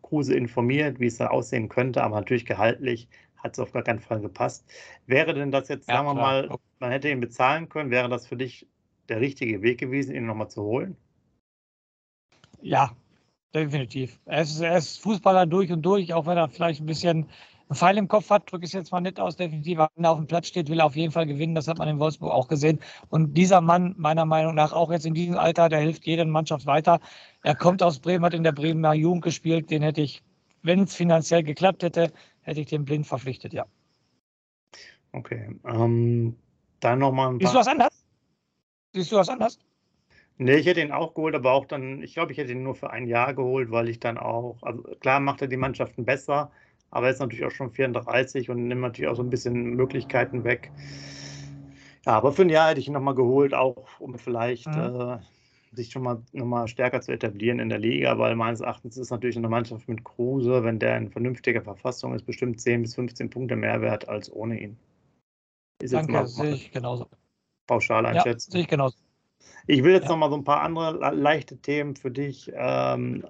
Kruse 0.02 0.36
informiert, 0.36 1.00
wie 1.00 1.08
es 1.08 1.18
da 1.18 1.28
aussehen 1.28 1.70
könnte, 1.70 2.04
aber 2.04 2.16
natürlich 2.16 2.46
gehaltlich 2.46 3.08
hat 3.38 3.54
es 3.54 3.60
auf 3.60 3.72
gar 3.72 3.84
keinen 3.84 4.00
Fall 4.00 4.20
gepasst. 4.20 4.66
Wäre 5.08 5.34
denn 5.34 5.52
das 5.52 5.70
jetzt, 5.70 5.88
ja, 5.88 5.96
sagen 5.96 6.08
wir 6.08 6.14
mal, 6.14 6.50
man 6.80 6.92
hätte 6.92 7.10
ihn 7.10 7.22
bezahlen 7.22 7.70
können, 7.70 7.90
wäre 7.90 8.10
das 8.10 8.28
für 8.28 8.36
dich 8.36 8.68
der 9.08 9.22
richtige 9.22 9.62
Weg 9.62 9.80
gewesen, 9.80 10.14
ihn 10.14 10.26
nochmal 10.26 10.50
zu 10.50 10.62
holen? 10.62 10.98
Ja, 12.62 12.92
definitiv. 13.54 14.20
Er 14.26 14.42
ist, 14.42 14.60
er 14.60 14.78
ist 14.78 15.02
Fußballer 15.02 15.46
durch 15.46 15.72
und 15.72 15.84
durch, 15.84 16.14
auch 16.14 16.26
wenn 16.26 16.38
er 16.38 16.50
vielleicht 16.50 16.82
ein 16.82 16.88
bisschen 16.88 17.30
einen 17.68 17.76
Pfeil 17.78 17.98
im 17.98 18.08
Kopf 18.08 18.30
hat, 18.30 18.52
drücke 18.52 18.66
ich 18.66 18.70
es 18.70 18.74
jetzt 18.74 18.92
mal 18.92 19.02
nicht 19.02 19.20
aus, 19.20 19.36
definitiv. 19.36 19.80
Wenn 19.80 20.04
er 20.04 20.12
auf 20.12 20.18
dem 20.18 20.28
Platz 20.28 20.48
steht, 20.48 20.70
will 20.70 20.80
er 20.80 20.86
auf 20.86 20.96
jeden 20.96 21.12
Fall 21.12 21.26
gewinnen. 21.26 21.56
Das 21.56 21.68
hat 21.68 21.80
man 21.80 21.88
in 21.88 22.00
Wolfsburg 22.00 22.32
auch 22.32 22.48
gesehen. 22.48 22.80
Und 23.10 23.34
dieser 23.34 23.62
Mann, 23.62 23.96
meiner 23.98 24.26
Meinung 24.26 24.54
nach, 24.56 24.72
auch 24.72 24.92
jetzt 24.92 25.06
in 25.06 25.14
diesem 25.14 25.38
Alter, 25.38 25.70
der 25.70 25.80
hilft 25.80 26.06
jeder 26.06 26.26
Mannschaft 26.26 26.66
weiter. 26.66 27.00
Er 27.44 27.56
kommt 27.56 27.82
aus 27.82 28.00
Bremen, 28.00 28.24
hat 28.24 28.34
in 28.34 28.44
der 28.44 28.52
Bremer 28.52 28.94
Jugend 28.94 29.24
gespielt. 29.24 29.72
Den 29.72 29.82
hätte 29.82 30.02
ich, 30.02 30.22
wenn 30.62 30.82
es 30.84 30.96
finanziell 30.96 31.44
geklappt 31.44 31.82
hätte, 31.84 32.12
hätte 32.42 32.60
ich 32.60 32.68
den 32.68 32.86
blind 32.86 33.08
verpflichtet, 33.08 33.54
ja. 33.54 33.66
Okay. 35.12 35.50
Ähm, 35.66 36.36
dann 36.82 37.00
nochmal 37.00 37.30
ein 37.30 37.40
paar. 37.40 37.48
Siehst 37.48 37.54
du 37.56 37.60
was 37.60 37.68
anders? 37.68 38.06
Siehst 38.94 39.12
du 39.12 39.16
was 39.16 39.30
anders? 39.30 39.60
Nee, 40.38 40.58
ich 40.58 40.66
hätte 40.66 40.82
ihn 40.82 40.92
auch 40.92 41.14
geholt, 41.14 41.34
aber 41.34 41.54
auch 41.54 41.66
dann, 41.66 42.04
ich 42.04 42.14
glaube, 42.14 42.34
ich 42.34 42.38
hätte 42.38 42.52
ihn 42.52 42.64
nur 42.64 42.76
für 42.76 42.90
ein 42.90 43.08
Jahr 43.08 43.34
geholt, 43.34 43.72
weil 43.72 43.88
ich 43.88 44.02
dann 44.02 44.18
auch, 44.18 44.58
also 44.62 44.84
klar 45.00 45.22
macht 45.22 45.42
er 45.42 45.48
die 45.48 45.56
Mannschaften 45.56 46.04
besser, 46.04 46.52
aber 46.96 47.08
er 47.08 47.14
ist 47.14 47.20
natürlich 47.20 47.44
auch 47.44 47.52
schon 47.52 47.72
34 47.72 48.50
und 48.50 48.68
nimmt 48.68 48.80
natürlich 48.80 49.12
auch 49.12 49.18
so 49.18 49.22
ein 49.22 49.30
bisschen 49.30 49.76
Möglichkeiten 49.76 50.46
weg. 50.46 50.72
Ja, 52.06 52.14
aber 52.14 52.32
für 52.32 52.44
ein 52.44 52.50
Jahr 52.50 52.70
hätte 52.70 52.80
ich 52.80 52.88
ihn 52.88 52.94
nochmal 52.94 53.16
geholt, 53.16 53.54
auch 53.54 54.00
um 54.00 54.18
vielleicht 54.18 54.68
mhm. 54.68 55.02
äh, 55.02 55.18
sich 55.76 55.92
schon 55.92 56.04
mal 56.04 56.22
nochmal 56.32 56.70
stärker 56.70 57.02
zu 57.02 57.12
etablieren 57.12 57.60
in 57.60 57.68
der 57.68 57.80
Liga, 57.80 58.18
weil 58.18 58.38
meines 58.38 58.62
Erachtens 58.62 58.96
ist 58.96 59.12
natürlich 59.12 59.36
eine 59.36 59.50
Mannschaft 59.50 59.90
mit 59.90 60.06
Kruse, 60.06 60.64
wenn 60.64 60.80
der 60.80 60.98
in 60.98 61.12
vernünftiger 61.12 61.62
Verfassung 61.62 62.16
ist, 62.16 62.26
bestimmt 62.26 62.62
10 62.62 62.84
bis 62.84 62.96
15 62.96 63.30
Punkte 63.30 63.58
mehr 63.58 63.82
wert 63.82 64.08
als 64.08 64.32
ohne 64.32 64.58
ihn. 64.62 64.78
Ist 65.82 65.94
Danke, 65.94 66.14
mal, 66.14 66.28
sehe 66.28 66.54
ich 66.54 66.72
genauso. 66.72 67.10
Pauschal 67.68 68.06
einschätzen. 68.06 68.52
Ja, 68.52 68.54
sehe 68.54 68.62
ich 68.62 68.68
genauso. 68.70 68.96
Ich 69.68 69.84
will 69.84 69.92
jetzt 69.92 70.06
ja. 70.06 70.12
noch 70.12 70.18
mal 70.18 70.30
so 70.30 70.38
ein 70.38 70.46
paar 70.46 70.62
andere 70.62 71.14
leichte 71.14 71.58
Themen 71.58 71.98
für 71.98 72.12
dich 72.12 72.50
ähm, 72.56 73.26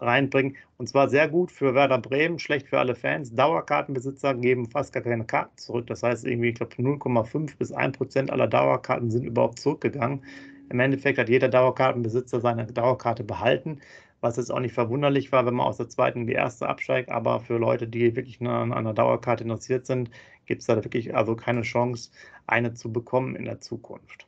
reinbringen. 0.00 0.56
Und 0.78 0.88
zwar 0.88 1.08
sehr 1.08 1.28
gut 1.28 1.50
für 1.50 1.74
Werder 1.74 1.98
Bremen, 1.98 2.38
schlecht 2.38 2.68
für 2.68 2.78
alle 2.78 2.94
Fans. 2.94 3.34
Dauerkartenbesitzer 3.34 4.34
geben 4.34 4.66
fast 4.66 4.92
gar 4.92 5.02
keine 5.02 5.24
Karten 5.24 5.56
zurück. 5.56 5.86
Das 5.86 6.02
heißt, 6.02 6.26
irgendwie, 6.26 6.50
ich 6.50 6.54
glaube, 6.54 6.74
0,5 6.74 7.56
bis 7.58 7.72
1 7.72 7.96
Prozent 7.96 8.30
aller 8.30 8.46
Dauerkarten 8.46 9.10
sind 9.10 9.24
überhaupt 9.24 9.58
zurückgegangen. 9.58 10.24
Im 10.70 10.80
Endeffekt 10.80 11.18
hat 11.18 11.28
jeder 11.28 11.48
Dauerkartenbesitzer 11.48 12.40
seine 12.40 12.66
Dauerkarte 12.66 13.24
behalten, 13.24 13.80
was 14.20 14.36
jetzt 14.36 14.52
auch 14.52 14.60
nicht 14.60 14.74
verwunderlich 14.74 15.32
war, 15.32 15.46
wenn 15.46 15.54
man 15.54 15.66
aus 15.66 15.78
der 15.78 15.88
zweiten 15.88 16.20
in 16.20 16.26
die 16.26 16.34
erste 16.34 16.68
absteigt. 16.68 17.10
Aber 17.10 17.40
für 17.40 17.58
Leute, 17.58 17.88
die 17.88 18.14
wirklich 18.14 18.40
an 18.40 18.72
einer 18.72 18.94
Dauerkarte 18.94 19.44
interessiert 19.44 19.86
sind, 19.86 20.10
gibt 20.46 20.60
es 20.60 20.66
da 20.66 20.76
wirklich 20.76 21.14
also 21.14 21.34
keine 21.36 21.62
Chance, 21.62 22.10
eine 22.46 22.74
zu 22.74 22.92
bekommen 22.92 23.36
in 23.36 23.44
der 23.44 23.60
Zukunft. 23.60 24.26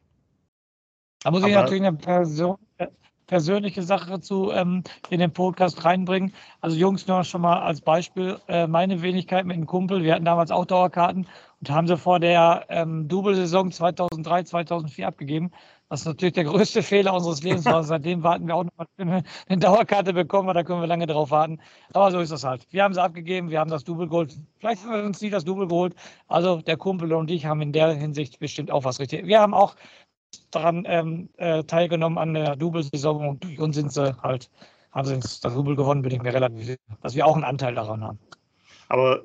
Da 1.22 1.30
muss 1.30 1.46
ich 1.46 1.54
natürlich 1.54 1.82
eine 1.82 1.96
Person, 1.96 2.56
persönliche 3.32 3.82
Sache 3.82 4.20
zu 4.20 4.50
ähm, 4.50 4.82
in 5.08 5.18
den 5.18 5.32
Podcast 5.32 5.86
reinbringen. 5.86 6.34
Also 6.60 6.76
Jungs, 6.76 7.06
nur 7.06 7.24
schon 7.24 7.40
mal 7.40 7.60
als 7.62 7.80
Beispiel 7.80 8.38
äh, 8.46 8.66
meine 8.66 9.00
Wenigkeit 9.00 9.46
mit 9.46 9.56
einem 9.56 9.64
Kumpel. 9.64 10.02
Wir 10.02 10.12
hatten 10.12 10.26
damals 10.26 10.50
auch 10.50 10.66
Dauerkarten 10.66 11.26
und 11.60 11.70
haben 11.70 11.86
sie 11.86 11.96
vor 11.96 12.20
der 12.20 12.66
ähm, 12.68 13.08
Double-Saison 13.08 13.72
2003, 13.72 14.42
2004 14.42 15.08
abgegeben. 15.08 15.50
Was 15.88 16.04
natürlich 16.04 16.34
der 16.34 16.44
größte 16.44 16.82
Fehler 16.92 17.14
unseres 17.14 17.42
Lebens 17.42 17.64
war. 17.64 17.82
Seitdem 17.84 18.22
warten 18.22 18.46
wir 18.48 18.54
auch 18.54 18.64
noch 18.64 18.86
eine, 18.98 19.22
eine 19.48 19.58
Dauerkarte 19.58 20.12
bekommen, 20.12 20.50
aber 20.50 20.60
da 20.60 20.62
können 20.62 20.82
wir 20.82 20.86
lange 20.86 21.06
drauf 21.06 21.30
warten. 21.30 21.58
Aber 21.94 22.10
so 22.10 22.20
ist 22.20 22.32
das 22.32 22.44
halt. 22.44 22.66
Wir 22.70 22.84
haben 22.84 22.92
sie 22.92 23.02
abgegeben, 23.02 23.48
wir 23.48 23.60
haben 23.60 23.70
das 23.70 23.84
Double 23.84 24.08
geholt. 24.08 24.36
Vielleicht 24.58 24.84
haben 24.84 24.92
wir 24.92 25.04
uns 25.04 25.22
nie 25.22 25.30
das 25.30 25.46
Double 25.46 25.68
geholt. 25.68 25.94
Also 26.28 26.60
der 26.60 26.76
Kumpel 26.76 27.14
und 27.14 27.30
ich 27.30 27.46
haben 27.46 27.62
in 27.62 27.72
der 27.72 27.94
Hinsicht 27.94 28.40
bestimmt 28.40 28.70
auch 28.70 28.84
was 28.84 29.00
richtig. 29.00 29.26
Wir 29.26 29.40
haben 29.40 29.54
auch 29.54 29.74
daran 30.50 30.84
ähm, 30.86 31.28
äh, 31.36 31.62
teilgenommen 31.64 32.18
an 32.18 32.34
der 32.34 32.56
Double-Saison 32.56 33.28
und 33.28 33.44
durch 33.44 33.58
uns 33.58 33.76
sind 33.76 33.92
sie 33.92 34.16
halt, 34.22 34.50
haben 34.92 35.06
sie 35.06 35.18
das 35.18 35.40
Double 35.40 35.76
gewonnen, 35.76 36.02
bin 36.02 36.12
ich 36.12 36.22
mir 36.22 36.34
relativ 36.34 36.64
sicher, 36.64 36.78
dass 37.02 37.14
wir 37.14 37.26
auch 37.26 37.34
einen 37.34 37.44
Anteil 37.44 37.74
daran 37.74 38.02
haben. 38.02 38.18
Aber 38.88 39.22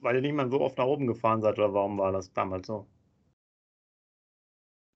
weil 0.00 0.16
ihr 0.16 0.22
nicht 0.22 0.34
mal 0.34 0.50
so 0.50 0.60
oft 0.60 0.78
nach 0.78 0.84
oben 0.84 1.06
gefahren 1.06 1.42
seid, 1.42 1.58
oder 1.58 1.72
warum 1.74 1.98
war 1.98 2.12
das 2.12 2.32
damals 2.32 2.66
so? 2.66 2.86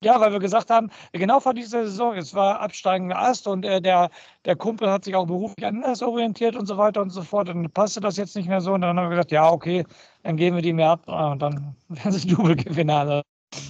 Ja, 0.04 0.20
weil 0.20 0.32
wir 0.32 0.40
gesagt 0.40 0.68
haben, 0.68 0.90
genau 1.12 1.38
vor 1.38 1.54
dieser 1.54 1.84
Saison, 1.84 2.16
es 2.16 2.34
war 2.34 2.58
absteigender 2.58 3.16
Ast 3.16 3.46
und 3.46 3.64
äh, 3.64 3.80
der, 3.80 4.10
der 4.44 4.56
Kumpel 4.56 4.90
hat 4.90 5.04
sich 5.04 5.14
auch 5.14 5.26
beruflich 5.26 5.64
anders 5.64 6.02
orientiert 6.02 6.56
und 6.56 6.66
so 6.66 6.76
weiter 6.76 7.00
und 7.02 7.10
so 7.10 7.22
fort. 7.22 7.48
Dann 7.48 7.70
passte 7.70 8.00
das 8.00 8.16
jetzt 8.16 8.34
nicht 8.34 8.48
mehr 8.48 8.60
so. 8.60 8.72
Und 8.74 8.80
dann 8.80 8.98
haben 8.98 9.06
wir 9.06 9.10
gesagt, 9.10 9.30
ja, 9.30 9.48
okay, 9.48 9.84
dann 10.24 10.36
geben 10.36 10.56
wir 10.56 10.62
die 10.62 10.72
mehr 10.72 10.90
ab 10.90 11.06
und 11.06 11.40
dann 11.40 11.76
werden 11.88 12.12
sie 12.12 12.26
Double-Gewinner. 12.26 13.22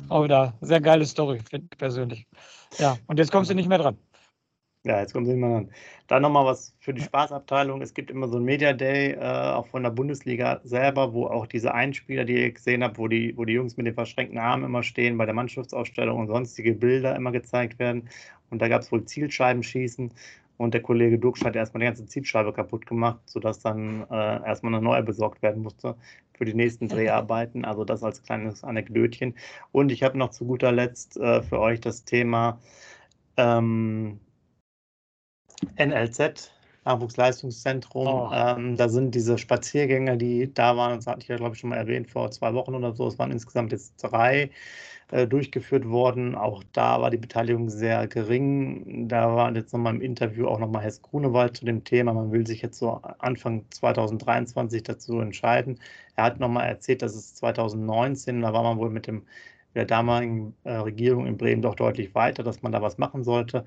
Auch 0.08 0.24
wieder 0.24 0.54
sehr 0.60 0.80
geile 0.80 1.04
Story, 1.06 1.40
finde 1.48 1.66
ich 1.70 1.78
persönlich. 1.78 2.26
Ja, 2.78 2.96
und 3.06 3.18
jetzt 3.18 3.32
kommst 3.32 3.50
du 3.50 3.54
nicht 3.54 3.68
mehr 3.68 3.78
dran. 3.78 3.96
Ja, 4.84 4.98
jetzt 4.98 5.14
es 5.14 5.20
nicht 5.20 5.36
mehr 5.36 5.48
dran. 5.48 5.70
Dann 6.08 6.22
nochmal 6.22 6.44
was 6.44 6.74
für 6.80 6.92
die 6.92 7.02
Spaßabteilung. 7.02 7.82
Es 7.82 7.94
gibt 7.94 8.10
immer 8.10 8.26
so 8.26 8.38
ein 8.38 8.44
Media 8.44 8.72
Day, 8.72 9.12
äh, 9.12 9.20
auch 9.20 9.68
von 9.68 9.84
der 9.84 9.90
Bundesliga 9.90 10.60
selber, 10.64 11.12
wo 11.12 11.26
auch 11.26 11.46
diese 11.46 11.72
Einspieler, 11.72 12.24
die 12.24 12.34
ihr 12.34 12.52
gesehen 12.52 12.82
habt, 12.82 12.98
wo 12.98 13.06
die, 13.06 13.36
wo 13.36 13.44
die 13.44 13.52
Jungs 13.52 13.76
mit 13.76 13.86
den 13.86 13.94
verschränkten 13.94 14.38
Armen 14.38 14.64
immer 14.64 14.82
stehen, 14.82 15.16
bei 15.18 15.24
der 15.24 15.34
Mannschaftsausstellung 15.34 16.18
und 16.18 16.26
sonstige 16.26 16.74
Bilder 16.74 17.14
immer 17.14 17.30
gezeigt 17.30 17.78
werden. 17.78 18.08
Und 18.50 18.60
da 18.60 18.66
gab 18.66 18.82
es 18.82 18.90
wohl 18.90 19.04
Zielscheibenschießen. 19.04 20.10
Und 20.56 20.74
der 20.74 20.82
Kollege 20.82 21.18
Duxch 21.18 21.44
hat 21.44 21.56
erstmal 21.56 21.80
die 21.80 21.86
ganze 21.86 22.06
Zielscheibe 22.06 22.52
kaputt 22.52 22.86
gemacht, 22.86 23.20
sodass 23.26 23.60
dann 23.60 24.06
äh, 24.10 24.46
erstmal 24.46 24.74
eine 24.74 24.82
neue 24.82 25.02
besorgt 25.02 25.42
werden 25.42 25.62
musste 25.62 25.96
für 26.34 26.44
die 26.44 26.54
nächsten 26.54 26.88
Dreharbeiten. 26.88 27.64
Also 27.64 27.84
das 27.84 28.02
als 28.02 28.22
kleines 28.22 28.64
Anekdötchen. 28.64 29.34
Und 29.72 29.92
ich 29.92 30.02
habe 30.02 30.18
noch 30.18 30.30
zu 30.30 30.44
guter 30.46 30.72
Letzt 30.72 31.16
äh, 31.16 31.42
für 31.42 31.58
euch 31.58 31.80
das 31.80 32.04
Thema 32.04 32.60
ähm, 33.36 34.20
NLZ, 35.78 36.52
Nachwuchsleistungszentrum. 36.84 38.06
Oh. 38.06 38.30
Ähm, 38.32 38.76
da 38.76 38.88
sind 38.88 39.14
diese 39.14 39.38
Spaziergänge, 39.38 40.16
die 40.16 40.52
da 40.52 40.76
waren, 40.76 40.96
das 40.96 41.06
hatte 41.06 41.20
ich 41.22 41.28
ja, 41.28 41.36
glaube 41.36 41.54
ich, 41.54 41.60
schon 41.60 41.70
mal 41.70 41.76
erwähnt, 41.76 42.10
vor 42.10 42.30
zwei 42.30 42.52
Wochen 42.54 42.74
oder 42.74 42.92
so. 42.92 43.06
Es 43.06 43.18
waren 43.18 43.30
insgesamt 43.30 43.72
jetzt 43.72 43.96
drei 44.02 44.50
durchgeführt 45.12 45.86
worden. 45.88 46.34
Auch 46.34 46.64
da 46.72 47.00
war 47.00 47.10
die 47.10 47.18
Beteiligung 47.18 47.68
sehr 47.68 48.06
gering. 48.08 49.08
Da 49.08 49.34
war 49.34 49.54
jetzt 49.54 49.72
nochmal 49.74 49.94
im 49.94 50.00
Interview 50.00 50.46
auch 50.46 50.58
nochmal 50.58 50.82
Hess 50.82 51.02
Grunewald 51.02 51.56
zu 51.56 51.66
dem 51.66 51.84
Thema. 51.84 52.14
Man 52.14 52.32
will 52.32 52.46
sich 52.46 52.62
jetzt 52.62 52.78
so 52.78 53.00
Anfang 53.18 53.66
2023 53.70 54.82
dazu 54.82 55.20
entscheiden. 55.20 55.78
Er 56.16 56.24
hat 56.24 56.40
nochmal 56.40 56.66
erzählt, 56.66 57.02
dass 57.02 57.14
es 57.14 57.34
2019, 57.34 58.40
da 58.40 58.54
war 58.54 58.62
man 58.62 58.78
wohl 58.78 58.88
mit 58.88 59.06
dem, 59.06 59.26
der 59.74 59.84
damaligen 59.84 60.54
äh, 60.64 60.72
Regierung 60.72 61.26
in 61.26 61.36
Bremen 61.36 61.60
doch 61.60 61.74
deutlich 61.74 62.14
weiter, 62.14 62.42
dass 62.42 62.62
man 62.62 62.72
da 62.72 62.80
was 62.80 62.96
machen 62.96 63.22
sollte. 63.22 63.66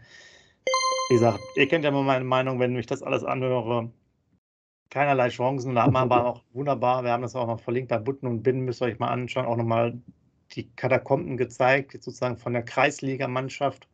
Wie 1.10 1.16
gesagt, 1.16 1.40
ihr 1.56 1.68
kennt 1.68 1.84
ja 1.84 1.92
immer 1.92 2.02
meine 2.02 2.26
Meinung, 2.26 2.60
wenn 2.60 2.76
ich 2.76 2.88
das 2.88 3.04
alles 3.04 3.24
anhöre, 3.24 3.92
keinerlei 4.90 5.30
Chancen. 5.30 5.76
Da 5.76 5.84
haben 5.84 5.94
wir 5.94 6.00
aber 6.00 6.26
auch 6.26 6.44
wunderbar, 6.54 7.04
wir 7.04 7.12
haben 7.12 7.22
das 7.22 7.36
auch 7.36 7.46
noch 7.46 7.60
verlinkt 7.60 7.90
bei 7.90 8.00
Butten 8.00 8.26
und 8.26 8.42
Binnen, 8.42 8.62
müsst 8.62 8.82
ihr 8.82 8.86
euch 8.86 8.98
mal 8.98 9.10
anschauen, 9.10 9.46
auch 9.46 9.58
nochmal 9.58 10.00
die 10.56 10.70
Katakomben 10.76 11.38
gezeigt, 11.38 11.92
sozusagen 11.92 12.38
von 12.38 12.54
der 12.54 12.64
Kreisligamannschaft 12.64 13.88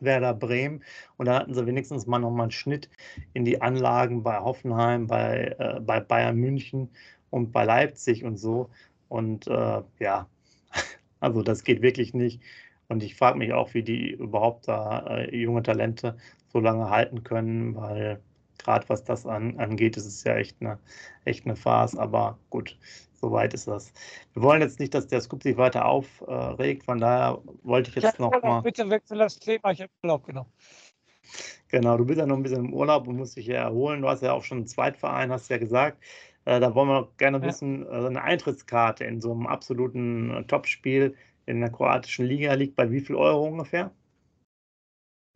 Werder 0.00 0.34
Bremen. 0.34 0.82
Und 1.16 1.26
da 1.26 1.40
hatten 1.40 1.54
sie 1.54 1.66
wenigstens 1.66 2.06
mal 2.06 2.18
nochmal 2.18 2.44
einen 2.44 2.50
Schnitt 2.50 2.90
in 3.32 3.44
die 3.44 3.60
Anlagen 3.62 4.22
bei 4.22 4.38
Hoffenheim, 4.38 5.06
bei, 5.06 5.54
äh, 5.58 5.80
bei 5.80 6.00
Bayern 6.00 6.36
München 6.36 6.90
und 7.30 7.52
bei 7.52 7.64
Leipzig 7.64 8.24
und 8.24 8.36
so. 8.36 8.70
Und 9.08 9.46
äh, 9.46 9.82
ja, 9.98 10.28
also 11.20 11.42
das 11.42 11.64
geht 11.64 11.82
wirklich 11.82 12.14
nicht. 12.14 12.42
Und 12.88 13.02
ich 13.02 13.16
frage 13.16 13.38
mich 13.38 13.52
auch, 13.52 13.74
wie 13.74 13.82
die 13.82 14.12
überhaupt 14.12 14.68
da 14.68 15.06
äh, 15.08 15.36
junge 15.36 15.62
Talente 15.62 16.16
so 16.52 16.60
lange 16.60 16.90
halten 16.90 17.24
können, 17.24 17.74
weil 17.74 18.20
gerade 18.58 18.88
was 18.88 19.04
das 19.04 19.26
an, 19.26 19.58
angeht, 19.58 19.96
ist 19.96 20.06
es 20.06 20.24
ja 20.24 20.36
echt 20.36 20.56
eine, 20.60 20.78
echt 21.24 21.44
eine 21.44 21.56
Farce. 21.56 21.96
Aber 21.96 22.38
gut, 22.50 22.78
soweit 23.20 23.54
ist 23.54 23.68
das. 23.68 23.92
Wir 24.32 24.42
wollen 24.42 24.62
jetzt 24.62 24.80
nicht, 24.80 24.94
dass 24.94 25.06
der 25.06 25.20
Scoop 25.20 25.42
sich 25.42 25.56
weiter 25.56 25.84
aufregt. 25.84 26.84
Von 26.84 26.98
daher 26.98 27.42
wollte 27.62 27.90
ich 27.90 27.96
jetzt 27.96 28.18
ja, 28.18 28.24
noch 28.24 28.42
mal. 28.42 28.60
Bitte 28.62 28.88
wechsel 28.88 29.18
das 29.18 29.38
Thema. 29.38 29.70
Ich 29.72 29.80
habe 29.80 29.90
Urlaub 30.02 30.24
genommen. 30.24 30.52
Genau, 31.68 31.96
du 31.96 32.04
bist 32.04 32.18
ja 32.18 32.26
noch 32.26 32.36
ein 32.36 32.42
bisschen 32.42 32.66
im 32.66 32.74
Urlaub 32.74 33.08
und 33.08 33.16
musst 33.16 33.36
dich 33.36 33.46
ja 33.46 33.62
erholen. 33.62 34.02
Du 34.02 34.08
hast 34.08 34.22
ja 34.22 34.32
auch 34.32 34.44
schon 34.44 34.58
einen 34.58 34.66
Zweitverein, 34.66 35.32
hast 35.32 35.50
ja 35.50 35.58
gesagt. 35.58 36.02
Äh, 36.44 36.60
da 36.60 36.74
wollen 36.74 36.88
wir 36.88 37.00
noch 37.00 37.16
gerne 37.16 37.42
wissen, 37.42 37.82
ja. 37.82 38.04
äh, 38.04 38.06
eine 38.06 38.22
Eintrittskarte 38.22 39.04
in 39.04 39.20
so 39.20 39.32
einem 39.32 39.46
absoluten 39.46 40.30
äh, 40.30 40.44
Topspiel 40.44 41.16
in 41.46 41.60
der 41.60 41.70
kroatischen 41.70 42.26
Liga 42.26 42.54
liegt 42.54 42.76
bei 42.76 42.90
wie 42.90 43.00
viel 43.00 43.16
Euro 43.16 43.46
ungefähr? 43.46 43.90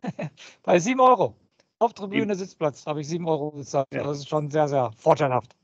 bei 0.63 0.79
sieben 0.79 1.01
Euro. 1.01 1.35
Auf 1.79 1.93
Tribüne 1.93 2.35
Sitzplatz 2.35 2.85
habe 2.85 3.01
ich 3.01 3.07
sieben 3.07 3.27
Euro 3.27 3.51
bezahlt. 3.51 3.87
Ja. 3.93 4.03
Das 4.03 4.19
ist 4.19 4.29
schon 4.29 4.49
sehr, 4.51 4.67
sehr 4.67 4.91
vorteilhaft. 4.97 5.55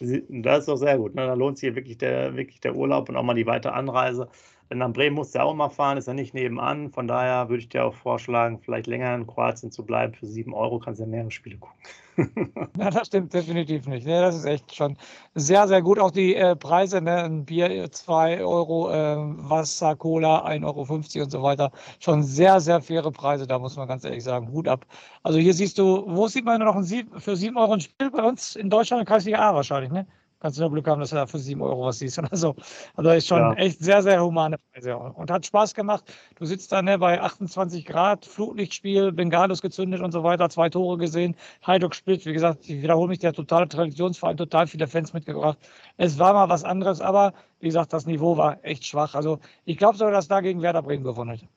Das 0.00 0.60
ist 0.60 0.68
doch 0.68 0.76
sehr 0.76 0.96
gut. 0.98 1.14
Ne? 1.14 1.26
Da 1.26 1.34
lohnt 1.34 1.58
sich 1.58 1.74
wirklich 1.74 1.98
der, 1.98 2.36
wirklich 2.36 2.60
der 2.60 2.74
Urlaub 2.76 3.08
und 3.08 3.16
auch 3.16 3.22
mal 3.24 3.34
die 3.34 3.46
weitere 3.46 3.72
Anreise. 3.72 4.28
Denn 4.70 4.78
nach 4.78 4.92
Bremen 4.92 5.16
musst 5.16 5.34
du 5.34 5.38
ja 5.38 5.44
auch 5.44 5.54
mal 5.54 5.70
fahren, 5.70 5.96
ist 5.96 6.08
ja 6.08 6.14
nicht 6.14 6.34
nebenan. 6.34 6.90
Von 6.90 7.08
daher 7.08 7.48
würde 7.48 7.62
ich 7.62 7.68
dir 7.70 7.84
auch 7.84 7.94
vorschlagen, 7.94 8.58
vielleicht 8.58 8.86
länger 8.86 9.14
in 9.14 9.26
Kroatien 9.26 9.70
zu 9.70 9.84
bleiben. 9.84 10.12
Für 10.14 10.26
sieben 10.26 10.52
Euro 10.52 10.78
kannst 10.78 11.00
du 11.00 11.04
ja 11.04 11.08
mehrere 11.08 11.30
Spiele 11.30 11.56
gucken. 11.56 11.78
ja, 12.78 12.90
das 12.90 13.06
stimmt 13.06 13.32
definitiv 13.32 13.86
nicht. 13.86 14.06
Ja, 14.06 14.20
das 14.20 14.36
ist 14.36 14.44
echt 14.44 14.74
schon 14.74 14.96
sehr, 15.34 15.66
sehr 15.68 15.80
gut. 15.80 15.98
Auch 15.98 16.10
die 16.10 16.34
äh, 16.34 16.54
Preise, 16.54 17.00
ne? 17.00 17.24
ein 17.24 17.44
Bier 17.44 17.90
2 17.90 18.44
Euro, 18.44 18.90
äh, 18.90 19.16
Wasser, 19.48 19.96
Cola 19.96 20.44
1,50 20.46 20.64
Euro 20.64 21.24
und 21.24 21.30
so 21.30 21.42
weiter. 21.42 21.70
Schon 22.00 22.22
sehr, 22.22 22.60
sehr 22.60 22.82
faire 22.82 23.10
Preise, 23.10 23.46
da 23.46 23.58
muss 23.58 23.76
man 23.76 23.88
ganz 23.88 24.04
ehrlich 24.04 24.24
sagen. 24.24 24.52
Hut 24.52 24.68
ab. 24.68 24.84
Also 25.22 25.38
hier 25.38 25.54
siehst 25.54 25.78
du, 25.78 26.04
wo 26.06 26.28
sieht 26.28 26.44
man 26.44 26.60
noch 26.60 26.76
ein 26.76 26.84
Sieb, 26.84 27.08
für 27.18 27.36
7 27.36 27.56
Euro 27.56 27.74
ein 27.74 27.80
Spiel 27.80 28.10
bei 28.10 28.22
uns 28.22 28.56
in 28.56 28.68
Deutschland? 28.68 29.08
Kreisliga 29.08 29.38
A 29.38 29.54
wahrscheinlich, 29.54 29.92
ne? 29.92 30.06
Kannst 30.40 30.58
du 30.58 30.62
nur 30.62 30.72
Glück 30.72 30.86
haben, 30.86 31.00
dass 31.00 31.10
du 31.10 31.16
da 31.16 31.26
für 31.26 31.38
7 31.38 31.60
Euro 31.62 31.86
was 31.86 31.98
siehst 31.98 32.18
oder 32.18 32.36
so. 32.36 32.54
Also 32.94 33.10
ist 33.10 33.26
schon 33.26 33.38
ja. 33.38 33.52
echt 33.54 33.80
sehr, 33.80 34.02
sehr 34.02 34.22
humane 34.22 34.56
Preise 34.72 34.96
und 34.96 35.30
hat 35.30 35.46
Spaß 35.46 35.74
gemacht. 35.74 36.04
Du 36.36 36.44
sitzt 36.44 36.72
da 36.72 36.82
ne, 36.82 36.98
bei 36.98 37.20
28 37.20 37.84
Grad, 37.84 38.24
Flutlichtspiel, 38.24 39.12
Bengalos 39.12 39.62
gezündet 39.62 40.00
und 40.00 40.12
so 40.12 40.22
weiter, 40.22 40.48
zwei 40.50 40.68
Tore 40.68 40.98
gesehen, 40.98 41.34
Heidok 41.66 41.94
spielt, 41.94 42.24
wie 42.26 42.32
gesagt, 42.32 42.68
ich 42.68 42.82
wiederhole 42.82 43.08
mich, 43.08 43.18
der 43.18 43.32
totale 43.32 43.68
Traditionsverein, 43.68 44.36
total 44.36 44.66
viele 44.66 44.86
Fans 44.86 45.12
mitgebracht. 45.12 45.58
Es 45.96 46.18
war 46.18 46.32
mal 46.32 46.48
was 46.48 46.64
anderes, 46.64 47.00
aber 47.00 47.32
wie 47.60 47.66
gesagt, 47.66 47.92
das 47.92 48.06
Niveau 48.06 48.36
war 48.36 48.58
echt 48.62 48.86
schwach. 48.86 49.14
Also 49.14 49.40
ich 49.64 49.76
glaube 49.76 49.96
sogar, 49.96 50.12
dass 50.12 50.28
da 50.28 50.40
gegen 50.40 50.62
Werder 50.62 50.82
Bremen 50.82 51.04
gewonnen 51.04 51.30
hätte. 51.30 51.48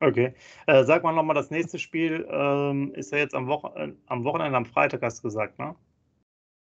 Okay. 0.00 0.32
Äh, 0.66 0.84
sag 0.84 1.02
mal 1.02 1.12
nochmal, 1.12 1.34
das 1.34 1.50
nächste 1.50 1.78
Spiel 1.78 2.26
ähm, 2.30 2.92
ist 2.94 3.12
ja 3.12 3.18
jetzt 3.18 3.34
am, 3.34 3.46
Wochen 3.48 3.66
äh, 3.76 3.92
am 4.06 4.24
Wochenende, 4.24 4.56
am 4.56 4.64
Freitag, 4.64 5.02
hast 5.02 5.18
du 5.18 5.28
gesagt, 5.28 5.58
ne? 5.58 5.74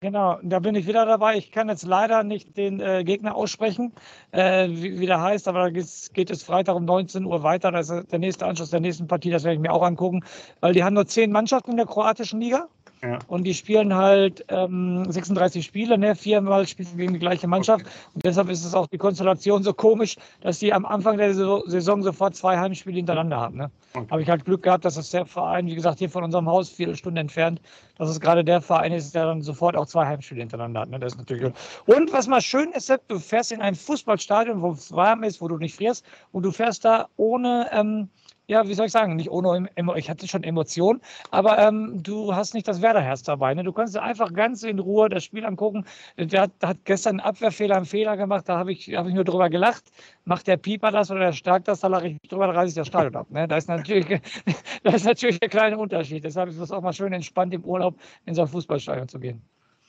Genau, 0.03 0.37
da 0.43 0.59
bin 0.59 0.75
ich 0.75 0.85
wieder 0.85 1.05
dabei. 1.05 1.37
Ich 1.37 1.49
kann 1.53 1.69
jetzt 1.69 1.85
leider 1.85 2.23
nicht 2.23 2.57
den 2.57 2.81
äh, 2.81 3.05
Gegner 3.05 3.35
aussprechen, 3.35 3.93
äh, 4.31 4.67
wie, 4.67 4.99
wie, 4.99 5.05
der 5.05 5.21
heißt, 5.21 5.47
aber 5.47 5.59
da 5.59 5.69
geht 5.69 6.29
es 6.29 6.43
Freitag 6.43 6.75
um 6.75 6.83
19 6.83 7.23
Uhr 7.23 7.41
weiter. 7.41 7.71
Das 7.71 7.89
ist 7.89 8.11
der 8.11 8.19
nächste 8.19 8.45
Anschluss 8.45 8.69
der 8.69 8.81
nächsten 8.81 9.07
Partie, 9.07 9.29
das 9.29 9.45
werde 9.45 9.55
ich 9.55 9.61
mir 9.61 9.71
auch 9.71 9.81
angucken, 9.81 10.25
weil 10.59 10.73
die 10.73 10.83
haben 10.83 10.95
nur 10.95 11.07
zehn 11.07 11.31
Mannschaften 11.31 11.71
in 11.71 11.77
der 11.77 11.85
kroatischen 11.85 12.41
Liga. 12.41 12.67
Und 13.27 13.43
die 13.43 13.53
spielen 13.53 13.93
halt 13.93 14.45
ähm, 14.47 15.03
36 15.09 15.65
Spiele, 15.65 15.97
ne? 15.97 16.15
viermal 16.15 16.65
spielen 16.67 16.87
sie 16.87 16.97
gegen 16.97 17.13
die 17.13 17.19
gleiche 17.19 17.47
Mannschaft. 17.47 17.81
Okay. 17.81 17.95
Und 18.13 18.25
deshalb 18.25 18.49
ist 18.49 18.63
es 18.63 18.73
auch 18.73 18.87
die 18.87 18.97
Konstellation 18.97 19.61
so 19.63 19.73
komisch, 19.73 20.15
dass 20.41 20.59
die 20.59 20.73
am 20.73 20.85
Anfang 20.85 21.17
der 21.17 21.33
Saison 21.33 22.03
sofort 22.03 22.35
zwei 22.35 22.57
Heimspiele 22.57 22.95
hintereinander 22.95 23.37
haben. 23.37 23.57
Ne? 23.57 23.71
Okay. 23.93 24.07
Habe 24.09 24.21
ich 24.21 24.29
halt 24.29 24.45
Glück 24.45 24.63
gehabt, 24.63 24.85
dass 24.85 24.95
das 24.95 25.09
der 25.09 25.25
Verein, 25.25 25.67
wie 25.67 25.75
gesagt, 25.75 25.99
hier 25.99 26.09
von 26.09 26.23
unserem 26.23 26.47
Haus, 26.47 26.69
vier 26.69 26.95
Stunden 26.95 27.17
entfernt, 27.17 27.61
dass 27.97 28.09
es 28.09 28.19
gerade 28.19 28.43
der 28.43 28.61
Verein 28.61 28.93
ist, 28.93 29.13
der 29.13 29.25
dann 29.25 29.41
sofort 29.41 29.75
auch 29.75 29.85
zwei 29.85 30.05
Heimspiele 30.05 30.39
hintereinander 30.39 30.81
hat. 30.81 30.89
Ne? 30.89 30.99
Das 30.99 31.13
ist 31.13 31.19
natürlich 31.19 31.43
gut. 31.43 31.53
Und 31.85 32.13
was 32.13 32.27
mal 32.27 32.41
schön 32.41 32.71
ist, 32.71 32.93
du 33.07 33.19
fährst 33.19 33.51
in 33.51 33.61
ein 33.61 33.75
Fußballstadion, 33.75 34.61
wo 34.61 34.71
es 34.71 34.91
warm 34.91 35.23
ist, 35.23 35.41
wo 35.41 35.47
du 35.47 35.57
nicht 35.57 35.75
frierst, 35.75 36.05
und 36.31 36.43
du 36.43 36.51
fährst 36.51 36.85
da 36.85 37.07
ohne. 37.17 37.69
Ähm, 37.71 38.09
ja, 38.47 38.67
wie 38.67 38.73
soll 38.73 38.88
ich 38.88 38.91
sagen, 38.91 39.15
nicht 39.15 39.32
ohne, 39.32 39.69
ich 39.95 40.10
hatte 40.10 40.27
schon 40.27 40.43
Emotionen, 40.43 41.01
aber 41.32 41.58
ähm, 41.60 42.03
du 42.03 42.36
hast 42.36 42.53
nicht 42.53 42.67
das 42.67 42.82
Werderherz 42.82 43.23
dabei. 43.23 43.53
Ne? 43.53 43.63
Du 43.63 43.71
kannst 43.71 43.97
einfach 43.97 44.34
ganz 44.34 44.63
in 44.63 44.79
Ruhe 44.79 45.08
das 45.08 45.23
Spiel 45.23 45.45
angucken. 45.45 45.86
Der 46.17 46.41
hat, 46.41 46.51
hat 46.62 46.77
gestern 46.84 47.19
einen 47.19 47.27
Abwehrfehler, 47.27 47.77
einen 47.77 47.86
Fehler 47.86 48.17
gemacht, 48.17 48.49
da 48.49 48.58
habe 48.58 48.73
ich, 48.73 48.93
hab 48.93 49.08
ich 49.08 49.13
nur 49.13 49.23
drüber 49.23 49.49
gelacht. 49.49 49.84
Macht 50.25 50.47
der 50.47 50.58
Pieper 50.58 50.91
das 50.91 51.10
oder 51.10 51.21
der 51.21 51.32
Stark 51.32 51.63
das, 51.65 51.79
da 51.79 51.88
lache 51.88 52.10
ich 52.10 52.17
drüber, 52.29 52.47
da 52.47 52.53
reiße 52.53 52.69
ich 52.69 52.75
das 52.75 52.88
Stadion 52.88 53.15
ab. 53.15 53.27
Ne? 53.29 53.47
Da, 53.47 53.58
ist 53.58 53.69
natürlich, 53.69 54.08
da 54.84 54.91
ist 54.91 55.06
natürlich 55.06 55.39
der 55.39 55.49
kleine 55.49 55.77
Unterschied. 55.77 56.23
Deshalb 56.23 56.49
ist 56.49 56.60
es 56.60 56.71
auch 56.71 56.82
mal 56.82 56.93
schön 56.93 57.13
entspannt 57.13 57.53
im 57.53 57.63
Urlaub 57.63 57.95
in 58.25 58.36
so 58.36 58.41
ein 58.41 58.47
Fußballstadion 58.47 59.08
zu 59.08 59.19
gehen. 59.19 59.41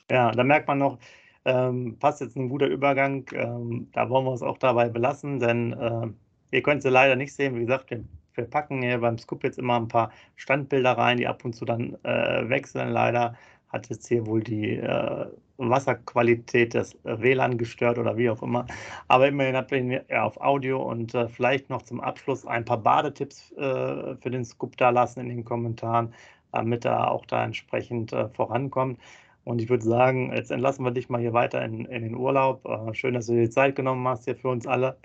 Ja, 0.09 0.31
da 0.31 0.43
merkt 0.43 0.67
man 0.67 0.77
noch, 0.77 0.97
ähm, 1.45 1.97
passt 1.99 2.21
jetzt 2.21 2.37
ein 2.37 2.49
guter 2.49 2.67
Übergang. 2.67 3.25
Ähm, 3.33 3.89
da 3.93 4.09
wollen 4.09 4.25
wir 4.25 4.33
es 4.33 4.41
auch 4.41 4.57
dabei 4.57 4.89
belassen, 4.89 5.39
denn 5.39 5.73
äh, 5.73 6.07
ihr 6.55 6.63
könnt 6.63 6.83
sie 6.83 6.89
leider 6.89 7.15
nicht 7.15 7.33
sehen. 7.33 7.55
Wie 7.55 7.61
gesagt, 7.61 7.89
wir 7.91 8.03
wir 8.35 8.45
packen 8.45 8.81
hier 8.81 8.99
beim 8.99 9.17
Scoop 9.17 9.43
jetzt 9.43 9.59
immer 9.59 9.77
ein 9.77 9.87
paar 9.87 10.11
Standbilder 10.35 10.93
rein, 10.97 11.17
die 11.17 11.27
ab 11.27 11.43
und 11.45 11.53
zu 11.53 11.65
dann 11.65 11.97
äh, 12.03 12.49
wechseln. 12.49 12.89
Leider 12.91 13.35
hat 13.69 13.89
jetzt 13.89 14.07
hier 14.07 14.25
wohl 14.25 14.41
die 14.41 14.77
äh, 14.77 15.25
Wasserqualität 15.57 16.73
des 16.73 16.97
WLAN 17.03 17.57
gestört 17.57 17.97
oder 17.97 18.17
wie 18.17 18.29
auch 18.29 18.41
immer. 18.41 18.65
Aber 19.07 19.27
immerhin 19.27 19.55
habt 19.55 19.71
ihr 19.71 20.03
ja 20.09 20.23
auf 20.23 20.37
Audio 20.37 20.81
und 20.81 21.13
äh, 21.13 21.27
vielleicht 21.27 21.69
noch 21.69 21.81
zum 21.81 22.01
Abschluss 22.01 22.45
ein 22.45 22.65
paar 22.65 22.77
Badetipps 22.77 23.51
äh, 23.53 24.15
für 24.15 24.29
den 24.29 24.45
Scoop 24.45 24.77
da 24.77 24.89
lassen 24.89 25.21
in 25.21 25.29
den 25.29 25.45
Kommentaren, 25.45 26.13
damit 26.51 26.85
er 26.85 27.11
auch 27.11 27.25
da 27.25 27.43
entsprechend 27.43 28.13
äh, 28.13 28.29
vorankommt. 28.29 28.99
Und 29.45 29.61
ich 29.61 29.69
würde 29.69 29.85
sagen, 29.85 30.33
jetzt 30.33 30.51
entlassen 30.51 30.83
wir 30.83 30.91
dich 30.91 31.07
mal 31.07 31.21
hier 31.21 31.33
weiter 31.33 31.63
in, 31.63 31.85
in 31.85 32.03
den 32.03 32.15
Urlaub. 32.15 32.65
Äh, 32.65 32.93
schön, 32.93 33.13
dass 33.13 33.27
du 33.27 33.33
dir 33.33 33.43
die 33.43 33.49
Zeit 33.49 33.75
genommen 33.75 34.05
hast 34.07 34.25
hier 34.25 34.35
für 34.35 34.49
uns 34.49 34.67
alle 34.67 34.97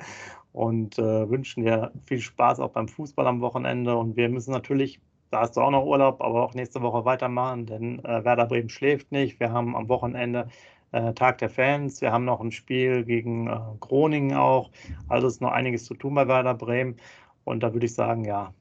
und 0.52 0.98
äh, 0.98 1.30
wünschen 1.30 1.62
dir 1.62 1.92
viel 2.06 2.20
Spaß 2.20 2.58
auch 2.58 2.70
beim 2.70 2.88
Fußball 2.88 3.26
am 3.26 3.42
Wochenende. 3.42 3.94
Und 3.96 4.16
wir 4.16 4.30
müssen 4.30 4.52
natürlich, 4.52 4.98
da 5.30 5.40
hast 5.40 5.56
du 5.56 5.60
auch 5.60 5.70
noch 5.70 5.84
Urlaub, 5.84 6.22
aber 6.22 6.42
auch 6.42 6.54
nächste 6.54 6.80
Woche 6.80 7.04
weitermachen, 7.04 7.66
denn 7.66 8.04
äh, 8.04 8.24
Werder 8.24 8.46
Bremen 8.46 8.70
schläft 8.70 9.12
nicht. 9.12 9.38
Wir 9.40 9.52
haben 9.52 9.76
am 9.76 9.88
Wochenende 9.90 10.48
äh, 10.92 11.12
Tag 11.12 11.38
der 11.38 11.50
Fans. 11.50 12.00
Wir 12.00 12.10
haben 12.10 12.24
noch 12.24 12.40
ein 12.40 12.50
Spiel 12.50 13.04
gegen 13.04 13.46
äh, 13.46 13.58
Groningen 13.80 14.36
auch. 14.36 14.70
Also 15.08 15.26
ist 15.26 15.42
noch 15.42 15.52
einiges 15.52 15.84
zu 15.84 15.94
tun 15.94 16.14
bei 16.14 16.26
Werder 16.26 16.54
Bremen. 16.54 16.96
Und 17.44 17.62
da 17.62 17.72
würde 17.74 17.86
ich 17.86 17.94
sagen, 17.94 18.24
ja, 18.24 18.54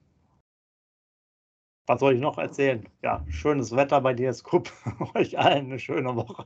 was 1.90 2.00
soll 2.02 2.14
ich 2.14 2.22
noch 2.22 2.38
erzählen? 2.38 2.88
Ja, 3.02 3.26
schönes 3.30 3.76
Wetter 3.76 4.00
bei 4.00 4.14
dir, 4.14 4.32
Scoop. 4.32 4.72
Euch 5.16 5.40
allen 5.40 5.66
eine 5.66 5.80
schöne 5.80 6.16
Woche. 6.16 6.46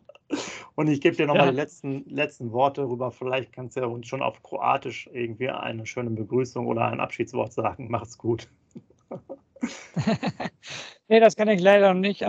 Und 0.76 0.88
ich 0.88 1.02
gebe 1.02 1.18
dir 1.18 1.28
nochmal 1.28 1.48
ja. 1.48 1.52
die 1.52 1.58
letzten, 1.58 2.06
letzten 2.10 2.54
Worte 2.54 2.88
rüber. 2.88 3.12
Vielleicht 3.12 3.52
kannst 3.52 3.76
du 3.76 3.82
ja 3.82 3.88
uns 3.88 4.08
schon 4.08 4.22
auf 4.22 4.42
Kroatisch 4.42 5.10
irgendwie 5.12 5.50
eine 5.50 5.86
schöne 5.86 6.12
Begrüßung 6.12 6.66
oder 6.66 6.86
ein 6.86 7.02
Abschiedswort 7.02 7.52
sagen. 7.52 7.92
Macht's 7.92 8.18
gut. 8.18 8.48
nee, 11.10 11.20
das 11.20 11.36
kann 11.36 11.50
ich 11.50 11.60
leider 11.60 11.94
noch 11.94 12.00
nicht. 12.00 12.24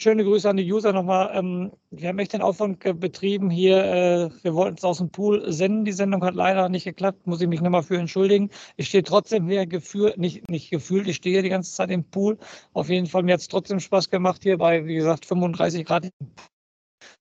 Schöne 0.00 0.22
Grüße 0.22 0.48
an 0.48 0.56
die 0.56 0.72
User 0.72 0.92
nochmal. 0.92 1.32
Ähm, 1.34 1.72
wir 1.90 2.08
haben 2.08 2.20
echt 2.20 2.32
den 2.32 2.40
Aufwand 2.40 2.78
betrieben 3.00 3.50
hier. 3.50 3.82
Äh, 3.82 4.30
wir 4.44 4.54
wollten 4.54 4.76
es 4.78 4.84
aus 4.84 4.98
dem 4.98 5.10
Pool 5.10 5.50
senden. 5.50 5.84
Die 5.84 5.90
Sendung 5.90 6.22
hat 6.22 6.36
leider 6.36 6.68
nicht 6.68 6.84
geklappt. 6.84 7.26
Muss 7.26 7.40
ich 7.40 7.48
mich 7.48 7.60
nochmal 7.60 7.82
für 7.82 7.98
entschuldigen. 7.98 8.50
Ich 8.76 8.86
stehe 8.86 9.02
trotzdem 9.02 9.48
hier 9.48 9.66
gefühlt, 9.66 10.16
nicht, 10.16 10.48
nicht 10.48 10.70
gefühlt, 10.70 11.08
ich 11.08 11.16
stehe 11.16 11.42
die 11.42 11.48
ganze 11.48 11.72
Zeit 11.72 11.90
im 11.90 12.04
Pool. 12.04 12.38
Auf 12.74 12.88
jeden 12.90 13.06
Fall, 13.06 13.24
mir 13.24 13.32
hat 13.32 13.40
es 13.40 13.48
trotzdem 13.48 13.80
Spaß 13.80 14.08
gemacht 14.08 14.44
hier 14.44 14.56
bei, 14.56 14.86
wie 14.86 14.94
gesagt, 14.94 15.26
35 15.26 15.84
Grad 15.84 16.08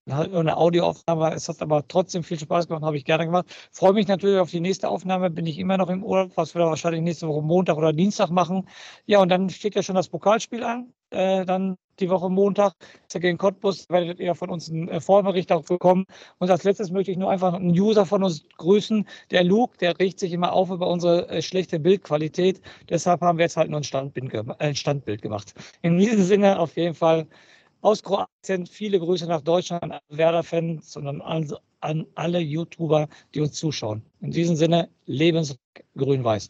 eine 0.10 0.58
Audioaufnahme. 0.58 1.34
Es 1.34 1.50
hat 1.50 1.62
aber 1.62 1.88
trotzdem 1.88 2.24
viel 2.24 2.39
Spaß 2.39 2.67
gemacht, 2.67 2.84
habe 2.84 2.98
ich 2.98 3.06
gerne 3.06 3.26
gemacht. 3.26 3.46
Freue 3.72 3.93
mich 3.93 4.08
natürlich 4.08 4.39
auf 4.39 4.52
die 4.52 4.60
nächste 4.60 4.89
Aufnahme. 4.89 5.30
Bin 5.30 5.46
ich 5.46 5.60
immer 5.60 5.78
noch 5.78 5.89
im 5.89 6.04
Urlaub, 6.04 6.32
was 6.36 6.56
wir 6.56 6.65
wahrscheinlich 6.65 7.02
nächste 7.02 7.28
Woche 7.28 7.41
Montag 7.41 7.78
oder 7.78 7.93
Dienstag 7.93 8.30
machen. 8.30 8.67
Ja, 9.06 9.20
und 9.20 9.30
dann 9.30 9.50
steht 9.50 9.76
ja 9.76 9.84
schon 9.84 9.96
das 9.96 10.10
Pokalspiel 10.10 10.63
an. 10.63 10.93
Äh, 11.10 11.46
dann 11.46 11.78
die 12.00 12.10
Woche 12.10 12.30
Montag 12.30 12.74
ist 13.08 13.13
ja 13.13 13.20
gegen 13.20 13.38
Cottbus. 13.38 13.89
werdet 13.89 14.20
ihr 14.20 14.36
von 14.36 14.50
uns 14.50 14.70
einen 14.70 14.88
äh, 14.89 15.02
Vorbericht 15.02 15.52
auch 15.52 15.63
bekommen. 15.63 16.06
Und 16.38 16.50
als 16.50 16.63
letztes 16.63 16.91
möchte 16.91 17.12
ich 17.12 17.17
nur 17.17 17.32
einfach 17.32 17.54
einen 17.54 17.72
User 17.72 18.06
von 18.06 18.24
uns 18.24 18.43
grüßen. 18.58 19.08
Der 19.32 19.43
Luke, 19.43 19.78
der 19.78 20.00
riecht 20.00 20.20
sich 20.20 20.34
immer 20.34 20.54
auf 20.54 20.70
über 20.70 20.88
unsere 20.88 21.28
äh, 21.30 21.41
schlechte 21.41 21.80
Bildqualität. 21.80 22.62
Deshalb 22.89 23.22
haben 23.22 23.38
wir 23.38 23.46
jetzt 23.46 23.58
halt 23.58 23.70
nur 23.70 23.80
ein 23.80 23.84
Standbild, 23.84 24.34
äh, 24.60 24.76
Standbild 24.76 25.22
gemacht. 25.22 25.54
In 25.82 25.98
diesem 25.98 26.24
Sinne 26.24 26.60
auf 26.60 26.76
jeden 26.76 26.96
Fall 26.96 27.28
aus 27.82 28.04
Kroatien. 28.04 28.66
Viele 28.66 29.00
Grüße 29.00 29.28
nach 29.28 29.42
Deutschland 29.42 29.84
an 29.84 30.00
Werder-Fans 30.10 30.96
und 30.98 31.08
an, 31.08 31.54
an, 31.82 32.06
alle 32.16 32.40
YouTuber, 32.40 33.08
die 33.34 33.42
uns 33.42 33.54
zuschauen. 33.54 34.02
In 34.22 34.32
diesem 34.32 34.56
Sinne, 34.56 34.90
lebensgrün-weiß. 35.06 36.50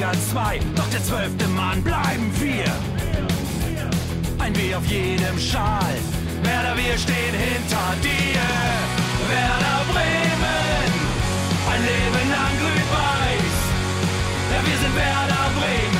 Liga 0.00 0.12
2, 0.32 0.60
doch 0.76 0.88
der 0.88 1.04
zwölfte 1.04 1.46
Mann 1.48 1.82
bleiben 1.82 2.32
wir. 2.40 2.72
Ein 4.38 4.56
W 4.56 4.74
auf 4.74 4.86
jedem 4.86 5.38
Schal, 5.38 5.94
Werder, 6.42 6.74
wir 6.74 6.96
stehen 6.96 7.34
hinter 7.36 7.92
dir. 8.02 8.40
Werder 9.28 9.80
Bremen, 9.92 10.90
ein 11.70 11.82
Leben 11.82 12.30
lang 12.32 12.54
grün-weiß. 12.60 13.56
Ja, 14.52 14.60
wir 14.64 14.78
sind 14.80 14.96
Werder 14.96 15.46
Bremen, 15.58 15.99